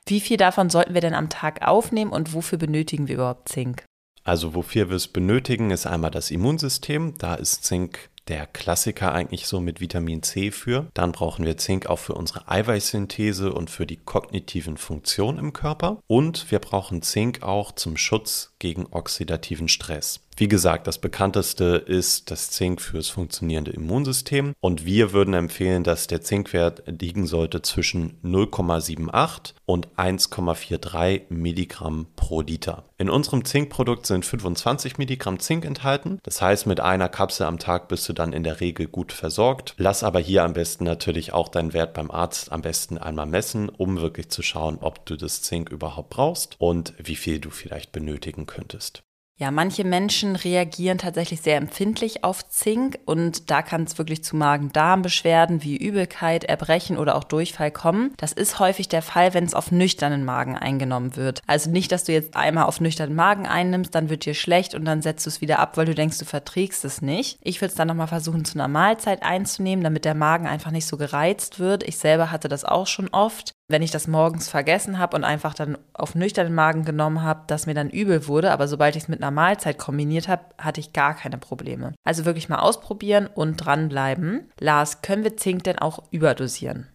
Wie 0.06 0.22
viel 0.22 0.38
davon 0.38 0.70
sollten 0.70 0.94
wir 0.94 1.02
denn 1.02 1.14
am 1.14 1.30
Tag 1.30 1.66
aufnehmen 1.66 2.12
und 2.12 2.34
wofür 2.34 2.58
benötigen 2.58 3.08
wir 3.08 3.16
überhaupt 3.16 3.50
Zink? 3.50 3.84
Also 4.24 4.56
wofür 4.56 4.89
wir 4.89 4.96
es 4.96 5.08
benötigen, 5.08 5.72
ist 5.72 5.86
einmal 5.86 6.12
das 6.12 6.32
Immunsystem. 6.32 7.18
Da 7.18 7.36
ist 7.36 7.65
Zink 7.65 8.10
der 8.27 8.48
Klassiker 8.48 9.13
eigentlich 9.13 9.48
so 9.48 9.60
mit 9.60 9.82
Vitamin 9.82 10.24
C 10.24 10.51
für. 10.51 10.88
Dann 10.94 11.12
brauchen 11.12 11.46
wir 11.46 11.58
Zink 11.58 11.88
auch 11.88 12.00
für 12.00 12.13
unsere 12.13 12.48
Eiweißsynthese 12.48 13.53
und 13.53 13.70
für 13.70 13.86
die 13.86 13.98
kognitiven 13.98 14.77
Funktionen 14.77 15.39
im 15.39 15.53
Körper. 15.53 16.00
Und 16.08 16.50
wir 16.51 16.60
brauchen 16.60 17.01
Zink 17.01 17.44
auch 17.44 17.74
zum 17.74 17.98
Schutz 17.98 18.53
gegen 18.60 18.86
oxidativen 18.92 19.68
Stress. 19.68 20.22
Wie 20.36 20.48
gesagt, 20.48 20.88
das 20.88 20.98
bekannteste 20.98 21.84
ist 21.86 22.32
das 22.32 22.50
Zink 22.50 22.82
fürs 22.82 23.10
funktionierende 23.10 23.72
Immunsystem 23.72 24.54
und 24.60 24.84
wir 24.84 25.13
würden 25.13 25.36
empfehlen, 25.36 25.84
dass 25.84 26.08
der 26.08 26.22
Zinkwert 26.22 26.84
liegen 26.88 27.28
sollte 27.28 27.62
zwischen 27.62 28.20
0,78 28.24 29.54
und 29.66 29.90
1,43 29.90 31.24
Milligramm 31.30 32.08
pro 32.16 32.42
Liter. 32.42 32.86
In 32.98 33.12
unserem 33.12 33.46
Zinkprodukt 33.46 34.08
sind 34.08 34.25
25 34.25 34.98
Milligramm 34.98 35.40
Zink 35.40 35.66
enthalten. 35.66 36.20
Das 36.24 36.42
heißt, 36.42 36.66
mit 36.66 36.80
einer 36.80 37.10
Kapsel 37.10 37.46
am 37.46 37.60
Tag 37.60 37.88
bist 37.88 38.10
du 38.10 38.13
dann 38.13 38.34
in 38.34 38.44
der 38.44 38.60
Regel 38.60 38.88
gut 38.88 39.13
versorgt. 39.13 39.75
Lass 39.78 40.04
aber 40.04 40.20
hier 40.20 40.44
am 40.44 40.54
besten 40.54 40.86
natürlich 40.86 41.32
auch 41.32 41.50
deinen 41.50 41.74
Wert 41.74 41.94
beim 41.94 42.10
Arzt 42.10 42.52
am 42.52 42.62
besten 42.62 42.98
einmal 42.98 43.28
messen, 43.28 43.70
um 43.70 44.02
wirklich 44.02 44.30
zu 44.30 44.42
schauen, 44.42 44.80
ob 44.82 45.06
du 45.06 45.16
das 45.16 45.44
Zink 45.44 45.70
überhaupt 45.70 46.10
brauchst 46.10 46.56
und 46.58 46.94
wie 46.98 47.16
viel 47.16 47.40
du 47.40 47.52
vielleicht 47.52 47.92
benötigen 47.92 48.48
könntest. 48.48 49.04
Ja, 49.40 49.50
manche 49.50 49.84
Menschen 49.84 50.36
reagieren 50.36 51.00
tatsächlich 51.00 51.42
sehr 51.42 51.58
empfindlich 51.58 52.24
auf 52.24 52.48
Zink 52.50 53.00
und 53.06 53.50
da 53.50 53.63
kann 53.63 53.84
es 53.84 53.98
wirklich 53.98 54.24
zu 54.24 54.36
Magen-Darm-Beschwerden 54.36 55.63
wie 55.63 55.75
Übelkeit, 55.75 56.44
Erbrechen 56.44 57.00
oder 57.00 57.16
auch 57.16 57.24
Durchfall 57.24 57.72
kommen. 57.72 58.13
Das 58.18 58.32
ist 58.32 58.60
häufig 58.60 58.90
der 58.90 59.02
Fall, 59.02 59.34
wenn 59.34 59.44
es 59.44 59.56
auf 59.56 59.72
nüchternen 59.72 60.24
Magen 60.24 60.56
eingenommen 60.56 61.16
wird. 61.16 61.42
Also 61.48 61.72
nicht, 61.72 61.92
dass 61.92 62.04
du 62.04 62.12
jetzt 62.12 62.36
einmal 62.36 62.66
auf 62.66 62.80
nüchternen 62.80 63.16
Magen 63.16 63.48
einnimmst, 63.48 63.96
dann 63.96 64.10
wird 64.10 64.25
dir 64.25 64.36
schlecht 64.36 64.75
und 64.75 64.86
dann 64.86 65.02
setzt 65.02 65.25
du 65.25 65.32
es 65.32 65.42
wieder 65.42 65.58
ab, 65.58 65.78
weil 65.78 65.88
du 65.88 65.96
denkst, 65.96 66.20
du 66.20 66.25
verträgst 66.25 66.86
es 66.86 67.02
nicht. 67.02 67.40
Ich 67.42 67.60
würde 67.60 67.72
es 67.72 67.75
dann 67.75 67.88
nochmal 67.88 68.08
versuchen, 68.08 68.46
zu 68.46 68.60
einer 68.60 68.68
Mahlzeit 68.68 69.24
einzunehmen, 69.24 69.84
damit 69.84 70.06
der 70.06 70.16
Magen 70.16 70.46
einfach 70.46 70.72
nicht 70.72 70.86
so 70.86 70.96
gereizt 70.96 71.60
wird. 71.60 71.82
Ich 71.84 71.98
selber 71.98 72.30
hatte 72.30 72.50
das 72.50 72.66
auch 72.66 72.86
schon 72.86 73.10
oft 73.10 73.54
wenn 73.70 73.82
ich 73.82 73.91
das 73.91 74.08
morgens 74.08 74.50
vergessen 74.50 75.00
habe 75.00 75.15
und 75.15 75.24
einfach 75.24 75.53
dann 75.53 75.77
auf 75.93 76.15
nüchternen 76.15 76.53
Magen 76.53 76.86
genommen 76.86 77.24
habe, 77.24 77.43
dass 77.48 77.65
mir 77.65 77.74
dann 77.74 77.89
übel 77.89 78.27
wurde. 78.27 78.51
Aber 78.51 78.67
sobald 78.67 78.96
ich 78.96 79.03
es 79.03 79.10
mit 79.10 79.22
einer 79.22 79.32
Mahlzeit 79.32 79.77
kombiniert 79.77 80.27
habe, 80.27 80.43
hatte 80.58 80.79
ich 80.79 80.93
gar 80.93 81.15
keine 81.15 81.38
Probleme. 81.38 81.93
Also 82.03 82.25
wirklich 82.25 82.50
mal 82.50 82.60
ausprobieren 82.60 83.27
und 83.27 83.58
dranbleiben. 83.58 84.51
Lars, 84.60 85.01
können 85.01 85.24
wir 85.24 85.38
Zink 85.38 85.63
denn 85.63 85.79
auch 85.79 86.03
überdosieren? 86.12 86.89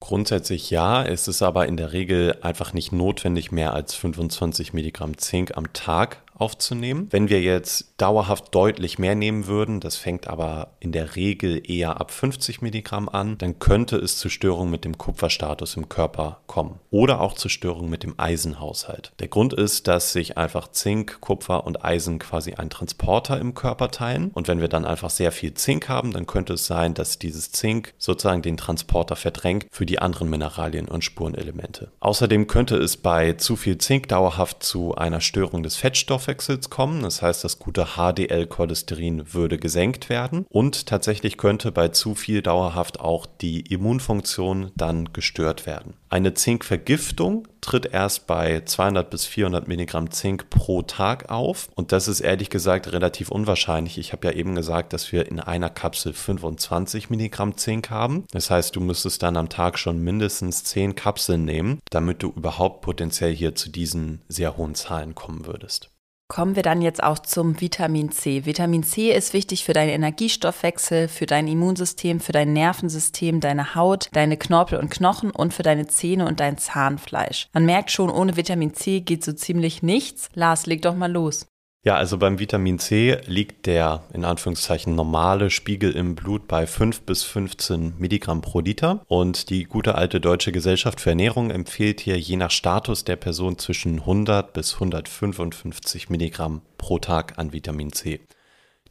Grundsätzlich 0.00 0.70
ja, 0.70 1.02
es 1.02 1.28
ist 1.28 1.40
aber 1.40 1.66
in 1.66 1.78
der 1.78 1.92
Regel 1.92 2.36
einfach 2.42 2.74
nicht 2.74 2.92
notwendig, 2.92 3.52
mehr 3.52 3.72
als 3.72 3.94
25 3.94 4.74
Milligramm 4.74 5.16
Zink 5.16 5.56
am 5.56 5.72
Tag 5.72 6.23
aufzunehmen. 6.34 7.08
Wenn 7.10 7.28
wir 7.28 7.40
jetzt 7.40 7.94
dauerhaft 7.96 8.54
deutlich 8.54 8.98
mehr 8.98 9.14
nehmen 9.14 9.46
würden, 9.46 9.80
das 9.80 9.96
fängt 9.96 10.26
aber 10.26 10.72
in 10.80 10.92
der 10.92 11.16
Regel 11.16 11.62
eher 11.68 12.00
ab 12.00 12.10
50 12.10 12.60
Milligramm 12.60 13.08
an, 13.08 13.38
dann 13.38 13.58
könnte 13.58 13.96
es 13.96 14.18
zu 14.18 14.28
Störungen 14.28 14.70
mit 14.70 14.84
dem 14.84 14.98
Kupferstatus 14.98 15.76
im 15.76 15.88
Körper 15.88 16.40
kommen 16.46 16.80
oder 16.90 17.20
auch 17.20 17.34
zu 17.34 17.48
Störungen 17.48 17.90
mit 17.90 18.02
dem 18.02 18.14
Eisenhaushalt. 18.18 19.12
Der 19.20 19.28
Grund 19.28 19.52
ist, 19.52 19.86
dass 19.86 20.12
sich 20.12 20.36
einfach 20.36 20.68
Zink, 20.68 21.20
Kupfer 21.20 21.66
und 21.66 21.84
Eisen 21.84 22.18
quasi 22.18 22.54
einen 22.54 22.70
Transporter 22.70 23.38
im 23.38 23.54
Körper 23.54 23.90
teilen 23.90 24.30
und 24.34 24.48
wenn 24.48 24.60
wir 24.60 24.68
dann 24.68 24.84
einfach 24.84 25.10
sehr 25.10 25.30
viel 25.30 25.54
Zink 25.54 25.88
haben, 25.88 26.12
dann 26.12 26.26
könnte 26.26 26.54
es 26.54 26.66
sein, 26.66 26.94
dass 26.94 27.18
dieses 27.18 27.52
Zink 27.52 27.94
sozusagen 27.98 28.42
den 28.42 28.56
Transporter 28.56 29.16
verdrängt 29.16 29.66
für 29.70 29.86
die 29.86 30.00
anderen 30.00 30.28
Mineralien 30.30 30.88
und 30.88 31.04
Spurenelemente. 31.04 31.92
Außerdem 32.00 32.48
könnte 32.48 32.76
es 32.76 32.96
bei 32.96 33.34
zu 33.34 33.54
viel 33.54 33.78
Zink 33.78 34.08
dauerhaft 34.08 34.62
zu 34.64 34.96
einer 34.96 35.20
Störung 35.20 35.62
des 35.62 35.76
Fettstoffs 35.76 36.23
Stoffwechsels 36.24 36.70
kommen. 36.70 37.02
Das 37.02 37.20
heißt, 37.20 37.44
das 37.44 37.58
gute 37.58 37.86
HDL-Cholesterin 37.96 39.34
würde 39.34 39.58
gesenkt 39.58 40.08
werden 40.08 40.46
und 40.48 40.86
tatsächlich 40.86 41.36
könnte 41.36 41.70
bei 41.70 41.88
zu 41.88 42.14
viel 42.14 42.40
dauerhaft 42.40 42.98
auch 43.00 43.26
die 43.26 43.60
Immunfunktion 43.60 44.70
dann 44.74 45.12
gestört 45.12 45.66
werden. 45.66 45.94
Eine 46.08 46.32
Zinkvergiftung 46.32 47.46
tritt 47.60 47.86
erst 47.86 48.26
bei 48.26 48.62
200 48.64 49.10
bis 49.10 49.26
400 49.26 49.68
Milligramm 49.68 50.10
Zink 50.10 50.48
pro 50.48 50.82
Tag 50.82 51.30
auf 51.30 51.68
und 51.74 51.92
das 51.92 52.08
ist 52.08 52.20
ehrlich 52.20 52.48
gesagt 52.48 52.92
relativ 52.92 53.30
unwahrscheinlich. 53.30 53.98
Ich 53.98 54.12
habe 54.12 54.28
ja 54.28 54.32
eben 54.32 54.54
gesagt, 54.54 54.92
dass 54.92 55.12
wir 55.12 55.28
in 55.28 55.40
einer 55.40 55.70
Kapsel 55.70 56.12
25 56.12 57.10
Milligramm 57.10 57.56
Zink 57.56 57.90
haben. 57.90 58.24
Das 58.30 58.50
heißt, 58.50 58.74
du 58.76 58.80
müsstest 58.80 59.22
dann 59.22 59.36
am 59.36 59.48
Tag 59.48 59.78
schon 59.78 59.98
mindestens 60.00 60.64
10 60.64 60.94
Kapseln 60.94 61.44
nehmen, 61.44 61.80
damit 61.90 62.22
du 62.22 62.32
überhaupt 62.34 62.82
potenziell 62.82 63.34
hier 63.34 63.54
zu 63.54 63.70
diesen 63.70 64.22
sehr 64.28 64.56
hohen 64.56 64.74
Zahlen 64.74 65.14
kommen 65.14 65.46
würdest. 65.46 65.90
Kommen 66.26 66.56
wir 66.56 66.62
dann 66.62 66.80
jetzt 66.80 67.02
auch 67.02 67.18
zum 67.18 67.60
Vitamin 67.60 68.10
C. 68.10 68.46
Vitamin 68.46 68.82
C 68.82 69.12
ist 69.12 69.34
wichtig 69.34 69.62
für 69.62 69.74
deinen 69.74 69.90
Energiestoffwechsel, 69.90 71.08
für 71.08 71.26
dein 71.26 71.46
Immunsystem, 71.46 72.18
für 72.18 72.32
dein 72.32 72.54
Nervensystem, 72.54 73.40
deine 73.40 73.74
Haut, 73.74 74.08
deine 74.12 74.38
Knorpel 74.38 74.78
und 74.78 74.90
Knochen 74.90 75.30
und 75.30 75.52
für 75.52 75.62
deine 75.62 75.86
Zähne 75.86 76.26
und 76.26 76.40
dein 76.40 76.56
Zahnfleisch. 76.56 77.48
Man 77.52 77.66
merkt 77.66 77.90
schon, 77.90 78.08
ohne 78.08 78.38
Vitamin 78.38 78.72
C 78.72 79.00
geht 79.00 79.22
so 79.22 79.34
ziemlich 79.34 79.82
nichts. 79.82 80.30
Lars, 80.32 80.64
leg 80.64 80.80
doch 80.80 80.96
mal 80.96 81.12
los. 81.12 81.46
Ja, 81.84 81.96
also 81.96 82.16
beim 82.16 82.38
Vitamin 82.38 82.78
C 82.78 83.18
liegt 83.26 83.66
der 83.66 84.04
in 84.14 84.24
Anführungszeichen 84.24 84.94
normale 84.94 85.50
Spiegel 85.50 85.92
im 85.92 86.14
Blut 86.14 86.48
bei 86.48 86.66
5 86.66 87.02
bis 87.02 87.24
15 87.24 87.96
Milligramm 87.98 88.40
pro 88.40 88.60
Liter. 88.60 89.04
Und 89.06 89.50
die 89.50 89.64
gute 89.64 89.94
alte 89.94 90.18
Deutsche 90.18 90.50
Gesellschaft 90.50 91.02
für 91.02 91.10
Ernährung 91.10 91.50
empfiehlt 91.50 92.00
hier 92.00 92.18
je 92.18 92.36
nach 92.36 92.50
Status 92.50 93.04
der 93.04 93.16
Person 93.16 93.58
zwischen 93.58 94.00
100 94.00 94.54
bis 94.54 94.72
155 94.74 96.08
Milligramm 96.08 96.62
pro 96.78 96.98
Tag 96.98 97.34
an 97.38 97.52
Vitamin 97.52 97.92
C. 97.92 98.20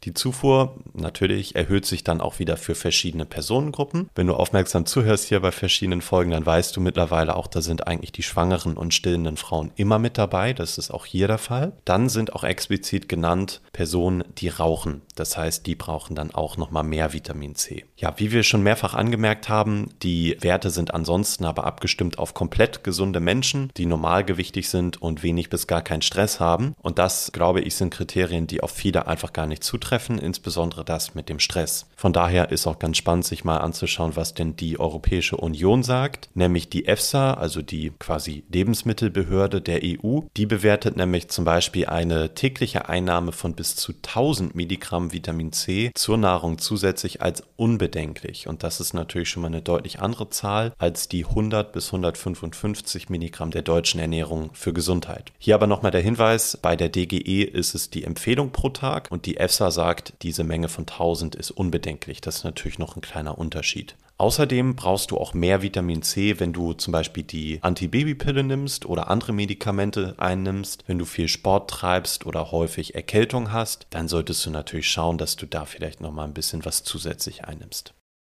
Die 0.04 0.12
Zufuhr 0.12 0.76
natürlich 0.92 1.56
erhöht 1.56 1.86
sich 1.86 2.04
dann 2.04 2.20
auch 2.20 2.38
wieder 2.38 2.58
für 2.58 2.74
verschiedene 2.74 3.24
Personengruppen. 3.24 4.10
Wenn 4.14 4.26
du 4.26 4.34
aufmerksam 4.34 4.84
zuhörst 4.84 5.28
hier 5.28 5.40
bei 5.40 5.50
verschiedenen 5.50 6.02
Folgen, 6.02 6.32
dann 6.32 6.44
weißt 6.44 6.76
du 6.76 6.82
mittlerweile 6.82 7.34
auch, 7.36 7.46
da 7.46 7.62
sind 7.62 7.86
eigentlich 7.86 8.12
die 8.12 8.22
schwangeren 8.22 8.76
und 8.76 8.92
stillenden 8.92 9.38
Frauen 9.38 9.72
immer 9.76 9.98
mit 9.98 10.18
dabei. 10.18 10.52
Das 10.52 10.76
ist 10.76 10.90
auch 10.90 11.06
hier 11.06 11.26
der 11.26 11.38
Fall. 11.38 11.72
Dann 11.86 12.10
sind 12.10 12.34
auch 12.34 12.44
explizit 12.44 13.08
genannt 13.08 13.62
Personen, 13.72 14.24
die 14.36 14.48
rauchen. 14.48 15.00
Das 15.14 15.38
heißt, 15.38 15.66
die 15.66 15.74
brauchen 15.74 16.14
dann 16.14 16.34
auch 16.34 16.58
nochmal 16.58 16.84
mehr 16.84 17.14
Vitamin 17.14 17.54
C. 17.54 17.86
Ja, 17.96 18.12
wie 18.18 18.30
wir 18.30 18.42
schon 18.42 18.62
mehrfach 18.62 18.92
angemerkt 18.92 19.48
haben, 19.48 19.88
die 20.02 20.36
Werte 20.40 20.68
sind 20.68 20.92
ansonsten 20.92 21.46
aber 21.46 21.64
abgestimmt 21.64 22.18
auf 22.18 22.34
komplett 22.34 22.84
gesunde 22.84 23.20
Menschen, 23.20 23.70
die 23.78 23.86
normalgewichtig 23.86 24.68
sind 24.68 25.00
und 25.00 25.22
wenig 25.22 25.48
bis 25.48 25.66
gar 25.66 25.80
keinen 25.80 26.02
Stress 26.02 26.40
haben. 26.40 26.74
Und 26.82 26.98
das, 26.98 27.32
glaube 27.32 27.62
ich, 27.62 27.74
sind 27.76 27.94
Kriterien, 27.94 28.46
die 28.46 28.62
auf 28.62 28.70
viele 28.70 29.06
einfach 29.06 29.32
gar 29.32 29.46
nicht 29.46 29.64
zutreffen 29.64 29.93
treffen, 29.94 30.18
insbesondere 30.18 30.84
das 30.84 31.14
mit 31.14 31.28
dem 31.28 31.38
Stress. 31.38 31.86
Von 31.94 32.12
daher 32.12 32.50
ist 32.50 32.66
auch 32.66 32.80
ganz 32.80 32.96
spannend, 32.96 33.24
sich 33.24 33.44
mal 33.44 33.58
anzuschauen, 33.58 34.16
was 34.16 34.34
denn 34.34 34.56
die 34.56 34.80
Europäische 34.80 35.36
Union 35.36 35.84
sagt, 35.84 36.30
nämlich 36.34 36.68
die 36.68 36.86
EFSA, 36.86 37.34
also 37.34 37.62
die 37.62 37.92
quasi 38.00 38.42
Lebensmittelbehörde 38.52 39.60
der 39.60 39.82
EU. 39.84 40.22
Die 40.36 40.46
bewertet 40.46 40.96
nämlich 40.96 41.28
zum 41.28 41.44
Beispiel 41.44 41.86
eine 41.86 42.34
tägliche 42.34 42.88
Einnahme 42.88 43.30
von 43.30 43.54
bis 43.54 43.76
zu 43.76 43.92
1000 43.92 44.56
Milligramm 44.56 45.12
Vitamin 45.12 45.52
C 45.52 45.92
zur 45.94 46.18
Nahrung 46.18 46.58
zusätzlich 46.58 47.22
als 47.22 47.44
unbedenklich. 47.54 48.48
Und 48.48 48.64
das 48.64 48.80
ist 48.80 48.94
natürlich 48.94 49.28
schon 49.28 49.42
mal 49.42 49.48
eine 49.48 49.62
deutlich 49.62 50.00
andere 50.00 50.28
Zahl 50.30 50.72
als 50.76 51.08
die 51.08 51.24
100 51.24 51.70
bis 51.70 51.86
155 51.86 53.10
Milligramm 53.10 53.52
der 53.52 53.62
deutschen 53.62 54.00
Ernährung 54.00 54.50
für 54.54 54.72
Gesundheit. 54.72 55.30
Hier 55.38 55.54
aber 55.54 55.68
nochmal 55.68 55.92
der 55.92 56.02
Hinweis, 56.02 56.58
bei 56.60 56.74
der 56.74 56.88
DGE 56.88 57.44
ist 57.44 57.76
es 57.76 57.90
die 57.90 58.02
Empfehlung 58.02 58.50
pro 58.50 58.70
Tag 58.70 59.06
und 59.12 59.26
die 59.26 59.36
EFSA 59.36 59.70
sagt, 59.70 59.83
sagt, 59.84 60.14
diese 60.22 60.44
Menge 60.44 60.68
von 60.68 60.86
1000 60.86 61.34
ist 61.34 61.50
unbedenklich. 61.50 62.22
Das 62.22 62.36
ist 62.36 62.44
natürlich 62.44 62.78
noch 62.78 62.96
ein 62.96 63.02
kleiner 63.02 63.36
Unterschied. 63.36 63.96
Außerdem 64.16 64.76
brauchst 64.76 65.10
du 65.10 65.18
auch 65.18 65.34
mehr 65.34 65.60
Vitamin 65.60 66.00
C, 66.00 66.40
wenn 66.40 66.54
du 66.54 66.72
zum 66.72 66.92
Beispiel 66.92 67.22
die 67.22 67.58
Antibabypille 67.62 68.44
nimmst 68.44 68.86
oder 68.86 69.10
andere 69.10 69.34
Medikamente 69.34 70.14
einnimmst. 70.16 70.84
Wenn 70.86 70.98
du 70.98 71.04
viel 71.04 71.28
Sport 71.28 71.68
treibst 71.68 72.24
oder 72.24 72.50
häufig 72.50 72.94
Erkältung 72.94 73.52
hast, 73.52 73.86
dann 73.90 74.08
solltest 74.08 74.46
du 74.46 74.50
natürlich 74.50 74.88
schauen, 74.88 75.18
dass 75.18 75.36
du 75.36 75.44
da 75.46 75.66
vielleicht 75.66 76.00
noch 76.00 76.12
mal 76.12 76.24
ein 76.24 76.32
bisschen 76.32 76.64
was 76.64 76.82
zusätzlich 76.84 77.44
einnimmst. 77.44 77.92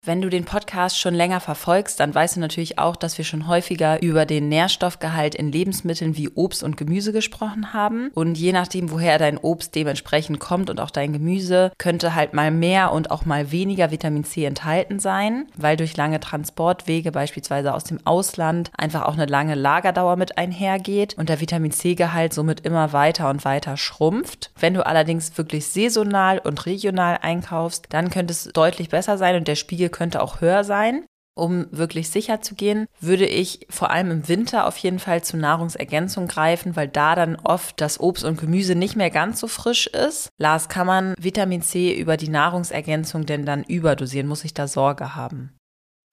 Wenn 0.07 0.23
du 0.23 0.29
den 0.29 0.45
Podcast 0.45 1.01
schon 1.01 1.15
länger 1.15 1.41
verfolgst, 1.41 1.99
dann 1.99 2.15
weißt 2.15 2.37
du 2.37 2.41
natürlich 2.41 2.79
auch, 2.79 2.95
dass 2.95 3.19
wir 3.19 3.25
schon 3.25 3.49
häufiger 3.49 4.01
über 4.03 4.25
den 4.25 4.49
Nährstoffgehalt 4.49 5.35
in 5.35 5.51
Lebensmitteln 5.51 6.17
wie 6.17 6.29
Obst 6.29 6.63
und 6.63 6.77
Gemüse 6.77 7.13
gesprochen 7.13 7.73
haben. 7.73 8.13
Und 8.15 8.39
je 8.39 8.53
nachdem, 8.53 8.93
woher 8.93 9.19
dein 9.19 9.37
Obst 9.37 9.75
dementsprechend 9.75 10.39
kommt 10.39 10.71
und 10.71 10.79
auch 10.79 10.93
dein 10.93 11.13
Gemüse, 11.13 11.73
könnte 11.79 12.15
halt 12.15 12.35
mal 12.35 12.53
mehr 12.53 12.93
und 12.93 13.11
auch 13.11 13.25
mal 13.25 13.51
weniger 13.51 13.91
Vitamin 13.91 14.23
C 14.23 14.45
enthalten 14.45 15.01
sein, 15.01 15.49
weil 15.57 15.77
durch 15.77 15.97
lange 15.97 16.21
Transportwege, 16.21 17.11
beispielsweise 17.11 17.75
aus 17.75 17.83
dem 17.83 17.99
Ausland, 18.07 18.71
einfach 18.79 19.07
auch 19.07 19.15
eine 19.15 19.27
lange 19.27 19.57
Lagerdauer 19.57 20.15
mit 20.15 20.39
einhergeht 20.39 21.19
und 21.19 21.29
der 21.29 21.41
Vitamin 21.41 21.73
C-Gehalt 21.73 22.33
somit 22.33 22.61
immer 22.61 22.93
weiter 22.93 23.29
und 23.29 23.45
weiter 23.45 23.77
schrumpft. 23.77 24.53
Wenn 24.57 24.75
du 24.75 24.87
allerdings 24.87 25.37
wirklich 25.37 25.67
saisonal 25.67 26.39
und 26.39 26.65
regional 26.65 27.19
einkaufst, 27.23 27.87
dann 27.89 28.11
könnte 28.11 28.31
es 28.31 28.45
deutlich 28.53 28.89
besser 28.89 29.19
sein 29.19 29.35
und 29.35 29.49
der 29.49 29.57
Spiegel 29.57 29.89
könnte 29.97 30.23
auch 30.23 30.41
höher 30.41 30.63
sein. 30.63 31.07
Um 31.39 31.67
wirklich 31.71 32.09
sicher 32.09 32.41
zu 32.41 32.55
gehen, 32.55 32.87
würde 32.99 33.27
ich 33.27 33.67
vor 33.69 33.91
allem 33.91 34.11
im 34.11 34.29
Winter 34.29 34.67
auf 34.67 34.79
jeden 34.79 34.99
Fall 34.99 35.23
zu 35.23 35.37
Nahrungsergänzung 35.37 36.29
greifen, 36.29 36.77
weil 36.77 36.89
da 36.89 37.15
dann 37.15 37.37
oft 37.37 37.79
das 37.81 38.01
Obst 38.01 38.25
und 38.25 38.41
Gemüse 38.41 38.75
nicht 38.75 38.97
mehr 38.97 39.11
ganz 39.11 39.41
so 39.41 39.47
frisch 39.47 39.87
ist. 39.87 40.31
Lars, 40.39 40.71
kann 40.71 40.87
man 40.87 41.15
Vitamin 41.19 41.61
C 41.61 41.93
über 41.95 42.17
die 42.17 42.31
Nahrungsergänzung 42.31 43.27
denn 43.27 43.45
dann 43.45 43.65
überdosieren? 43.65 44.29
Muss 44.29 44.45
ich 44.45 44.55
da 44.55 44.67
Sorge 44.67 45.15
haben? 45.15 45.56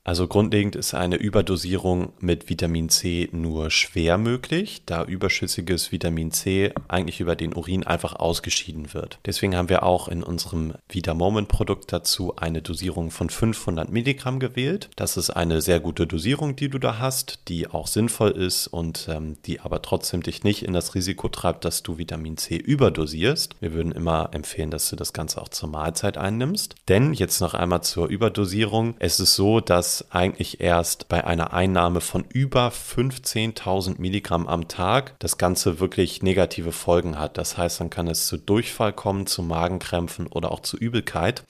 Also 0.06 0.28
grundlegend 0.28 0.76
ist 0.76 0.94
eine 0.94 1.16
Überdosierung 1.16 2.12
mit 2.20 2.50
Vitamin 2.50 2.90
C 2.90 3.30
nur 3.32 3.72
schwer 3.72 4.18
möglich, 4.18 4.82
da 4.86 5.06
überschüssiges 5.06 5.94
Vitamin 5.94 6.32
C 6.32 6.74
eigentlich 6.90 7.22
über 7.22 7.38
den 7.38 7.54
Urin 7.54 7.86
einfach 7.86 8.18
ausgeschieden 8.18 8.94
wird. 8.94 9.20
Deswegen 9.26 9.56
haben 9.56 9.70
wir 9.70 9.84
auch 9.84 10.10
in 10.10 10.22
unserem 10.22 10.74
Vita 10.90 11.14
Moment 11.14 11.48
Produkt 11.48 11.94
dazu 11.94 12.36
eine 12.36 12.62
Dosierung 12.62 13.12
von 13.12 13.30
500 13.30 13.90
Milligramm 13.90 14.40
gewählt. 14.40 14.90
Das 14.98 15.16
ist 15.16 15.30
eine 15.30 15.62
sehr 15.62 15.80
gute 15.80 16.06
Dosierung, 16.06 16.58
die 16.58 16.70
du 16.70 16.80
da 16.80 17.00
hast, 17.00 17.40
die 17.48 17.68
auch 17.70 17.88
sinnvoll 17.88 18.32
ist 18.32 18.68
und 18.68 19.08
ähm, 19.10 19.38
die 19.46 19.62
aber 19.62 19.82
trotzdem 19.82 20.22
dich 20.22 20.44
nicht 20.44 20.64
in 20.64 20.74
das 20.74 20.96
Risiko 20.96 21.30
treibt, 21.30 21.64
dass 21.64 21.82
du 21.82 21.98
Vitamin 21.98 22.36
C 22.36 22.58
überdosierst. 22.58 23.56
Wir 23.62 23.72
würden 23.72 23.94
immer 23.94 24.32
empfehlen, 24.34 24.70
dass 24.70 24.90
du 24.90 24.98
das 24.98 25.14
Ganze 25.14 25.42
auch 25.42 25.48
zur 25.50 25.70
Mahlzeit 25.70 26.18
einnimmst. 26.18 26.76
Denn 26.90 27.14
jetzt 27.14 27.40
noch 27.40 27.54
einmal 27.54 27.84
zur 27.84 28.10
Überdosierung. 28.10 28.96
Es 29.00 29.22
ist 29.22 29.36
so, 29.36 29.62
dass 29.62 29.93
eigentlich 30.12 30.62
erst 30.62 31.08
bei 31.10 31.24
einer 31.26 31.54
Einnahme 31.54 32.02
von 32.02 32.26
über 32.30 32.70
15.000 32.70 34.00
Milligramm 34.00 34.48
am 34.48 34.68
Tag 34.68 35.16
das 35.20 35.38
Ganze 35.38 35.80
wirklich 35.80 36.22
negative 36.22 36.72
Folgen 36.72 37.20
hat. 37.20 37.38
Das 37.38 37.58
heißt, 37.58 37.80
dann 37.80 37.90
kann 37.90 38.08
es 38.08 38.28
zu 38.28 38.38
Durchfall 38.38 38.94
kommen, 38.94 39.28
zu 39.28 39.44
Magenkrämpfen 39.44 40.28
oder 40.28 40.52
auch 40.52 40.62
zu 40.62 40.78
Übelkeit. 40.78 41.44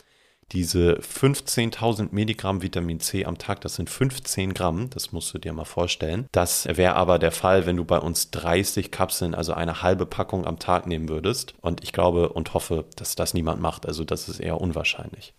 Diese 0.52 1.00
15.000 1.00 2.10
Milligramm 2.12 2.62
Vitamin 2.62 3.00
C 3.00 3.26
am 3.26 3.38
Tag, 3.38 3.62
das 3.62 3.76
sind 3.76 3.90
15 3.90 4.54
Gramm, 4.54 4.90
das 4.92 5.12
musst 5.12 5.34
du 5.34 5.40
dir 5.40 5.52
mal 5.52 5.66
vorstellen. 5.66 6.28
Das 6.32 6.68
wäre 6.68 6.96
aber 6.96 7.18
der 7.18 7.32
Fall, 7.32 7.66
wenn 7.66 7.78
du 7.78 7.86
bei 7.86 7.98
uns 7.98 8.30
30 8.32 8.92
Kapseln, 8.92 9.34
also 9.34 9.54
eine 9.54 9.82
halbe 9.82 10.06
Packung 10.06 10.46
am 10.46 10.60
Tag 10.60 10.86
nehmen 10.86 11.10
würdest. 11.10 11.56
Und 11.62 11.84
ich 11.84 11.92
glaube 11.92 12.30
und 12.30 12.54
hoffe, 12.54 12.86
dass 12.96 13.16
das 13.16 13.34
niemand 13.34 13.62
macht. 13.62 13.88
Also 13.88 14.04
das 14.04 14.30
ist 14.30 14.40
eher 14.40 14.62
unwahrscheinlich. 14.62 15.34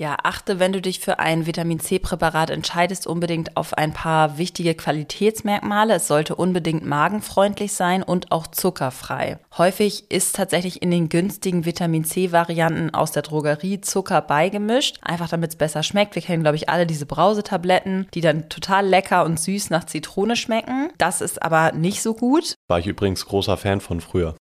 Ja, 0.00 0.16
achte, 0.22 0.60
wenn 0.60 0.72
du 0.72 0.80
dich 0.80 1.00
für 1.00 1.18
ein 1.18 1.46
Vitamin 1.46 1.80
C-Präparat 1.80 2.50
entscheidest, 2.50 3.08
unbedingt 3.08 3.56
auf 3.56 3.74
ein 3.74 3.92
paar 3.92 4.38
wichtige 4.38 4.76
Qualitätsmerkmale. 4.76 5.94
Es 5.94 6.06
sollte 6.06 6.36
unbedingt 6.36 6.86
magenfreundlich 6.86 7.72
sein 7.72 8.04
und 8.04 8.30
auch 8.30 8.46
zuckerfrei. 8.46 9.40
Häufig 9.56 10.08
ist 10.08 10.36
tatsächlich 10.36 10.82
in 10.82 10.92
den 10.92 11.08
günstigen 11.08 11.64
Vitamin 11.64 12.04
C-Varianten 12.04 12.94
aus 12.94 13.10
der 13.10 13.22
Drogerie 13.22 13.80
Zucker 13.80 14.20
beigemischt, 14.22 14.98
einfach 15.02 15.28
damit 15.28 15.50
es 15.50 15.56
besser 15.56 15.82
schmeckt. 15.82 16.14
Wir 16.14 16.22
kennen, 16.22 16.44
glaube 16.44 16.54
ich, 16.54 16.68
alle 16.68 16.86
diese 16.86 17.04
Brausetabletten, 17.04 18.06
die 18.14 18.20
dann 18.20 18.48
total 18.48 18.86
lecker 18.86 19.24
und 19.24 19.40
süß 19.40 19.70
nach 19.70 19.82
Zitrone 19.82 20.36
schmecken. 20.36 20.92
Das 20.98 21.20
ist 21.20 21.42
aber 21.42 21.72
nicht 21.72 22.02
so 22.02 22.14
gut. 22.14 22.54
War 22.68 22.78
ich 22.78 22.86
übrigens 22.86 23.26
großer 23.26 23.56
Fan 23.56 23.80
von 23.80 24.00
früher. 24.00 24.36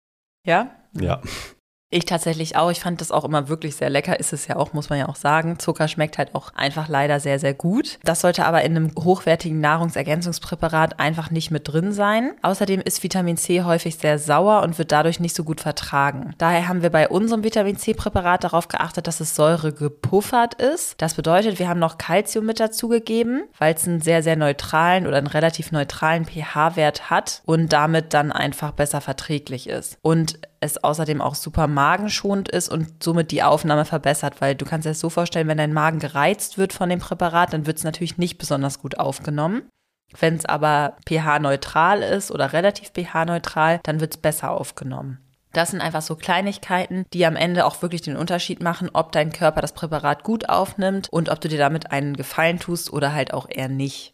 Ja? 0.44 0.70
Ja. 1.00 1.20
Ich 1.94 2.06
tatsächlich 2.06 2.56
auch. 2.56 2.72
Ich 2.72 2.80
fand 2.80 3.00
das 3.00 3.12
auch 3.12 3.24
immer 3.24 3.48
wirklich 3.48 3.76
sehr 3.76 3.88
lecker. 3.88 4.18
Ist 4.18 4.32
es 4.32 4.48
ja 4.48 4.56
auch, 4.56 4.72
muss 4.72 4.90
man 4.90 4.98
ja 4.98 5.08
auch 5.08 5.14
sagen. 5.14 5.60
Zucker 5.60 5.86
schmeckt 5.86 6.18
halt 6.18 6.34
auch 6.34 6.52
einfach 6.56 6.88
leider 6.88 7.20
sehr, 7.20 7.38
sehr 7.38 7.54
gut. 7.54 8.00
Das 8.02 8.20
sollte 8.20 8.46
aber 8.46 8.62
in 8.62 8.76
einem 8.76 8.90
hochwertigen 8.98 9.60
Nahrungsergänzungspräparat 9.60 10.98
einfach 10.98 11.30
nicht 11.30 11.52
mit 11.52 11.68
drin 11.72 11.92
sein. 11.92 12.32
Außerdem 12.42 12.80
ist 12.80 13.04
Vitamin 13.04 13.36
C 13.36 13.62
häufig 13.62 13.94
sehr 13.94 14.18
sauer 14.18 14.62
und 14.62 14.76
wird 14.76 14.90
dadurch 14.90 15.20
nicht 15.20 15.36
so 15.36 15.44
gut 15.44 15.60
vertragen. 15.60 16.34
Daher 16.38 16.66
haben 16.66 16.82
wir 16.82 16.90
bei 16.90 17.08
unserem 17.08 17.44
Vitamin 17.44 17.76
C-Präparat 17.76 18.42
darauf 18.42 18.66
geachtet, 18.66 19.06
dass 19.06 19.20
es 19.20 19.36
Säure 19.36 19.72
gepuffert 19.72 20.54
ist. 20.54 21.00
Das 21.00 21.14
bedeutet, 21.14 21.60
wir 21.60 21.68
haben 21.68 21.78
noch 21.78 21.96
Calcium 21.96 22.44
mit 22.44 22.58
dazugegeben, 22.58 23.44
weil 23.60 23.74
es 23.74 23.86
einen 23.86 24.00
sehr, 24.00 24.24
sehr 24.24 24.34
neutralen 24.34 25.06
oder 25.06 25.18
einen 25.18 25.28
relativ 25.28 25.70
neutralen 25.70 26.24
pH-Wert 26.24 27.08
hat 27.08 27.42
und 27.44 27.72
damit 27.72 28.14
dann 28.14 28.32
einfach 28.32 28.72
besser 28.72 29.00
verträglich 29.00 29.68
ist. 29.68 29.96
Und 30.02 30.40
es 30.64 30.82
außerdem 30.82 31.20
auch 31.20 31.34
super 31.34 31.66
magenschonend 31.66 32.48
ist 32.48 32.68
und 32.68 33.02
somit 33.02 33.30
die 33.30 33.42
Aufnahme 33.42 33.84
verbessert, 33.84 34.40
weil 34.40 34.54
du 34.54 34.64
kannst 34.64 34.86
dir 34.86 34.90
das 34.90 35.00
so 35.00 35.10
vorstellen, 35.10 35.48
wenn 35.48 35.58
dein 35.58 35.72
Magen 35.72 35.98
gereizt 35.98 36.58
wird 36.58 36.72
von 36.72 36.88
dem 36.88 37.00
Präparat, 37.00 37.52
dann 37.52 37.66
wird 37.66 37.78
es 37.78 37.84
natürlich 37.84 38.18
nicht 38.18 38.38
besonders 38.38 38.80
gut 38.80 38.98
aufgenommen. 38.98 39.62
Wenn 40.18 40.36
es 40.36 40.46
aber 40.46 40.96
pH-neutral 41.06 42.02
ist 42.02 42.30
oder 42.30 42.52
relativ 42.52 42.92
pH-neutral, 42.92 43.80
dann 43.82 44.00
wird 44.00 44.14
es 44.14 44.20
besser 44.20 44.50
aufgenommen. 44.50 45.18
Das 45.52 45.70
sind 45.70 45.80
einfach 45.80 46.02
so 46.02 46.16
Kleinigkeiten, 46.16 47.06
die 47.12 47.24
am 47.26 47.36
Ende 47.36 47.64
auch 47.64 47.80
wirklich 47.80 48.02
den 48.02 48.16
Unterschied 48.16 48.60
machen, 48.60 48.90
ob 48.92 49.12
dein 49.12 49.32
Körper 49.32 49.60
das 49.60 49.72
Präparat 49.72 50.24
gut 50.24 50.48
aufnimmt 50.48 51.08
und 51.10 51.28
ob 51.28 51.40
du 51.40 51.48
dir 51.48 51.58
damit 51.58 51.92
einen 51.92 52.16
Gefallen 52.16 52.58
tust 52.58 52.92
oder 52.92 53.12
halt 53.12 53.32
auch 53.32 53.46
eher 53.48 53.68
nicht. 53.68 54.13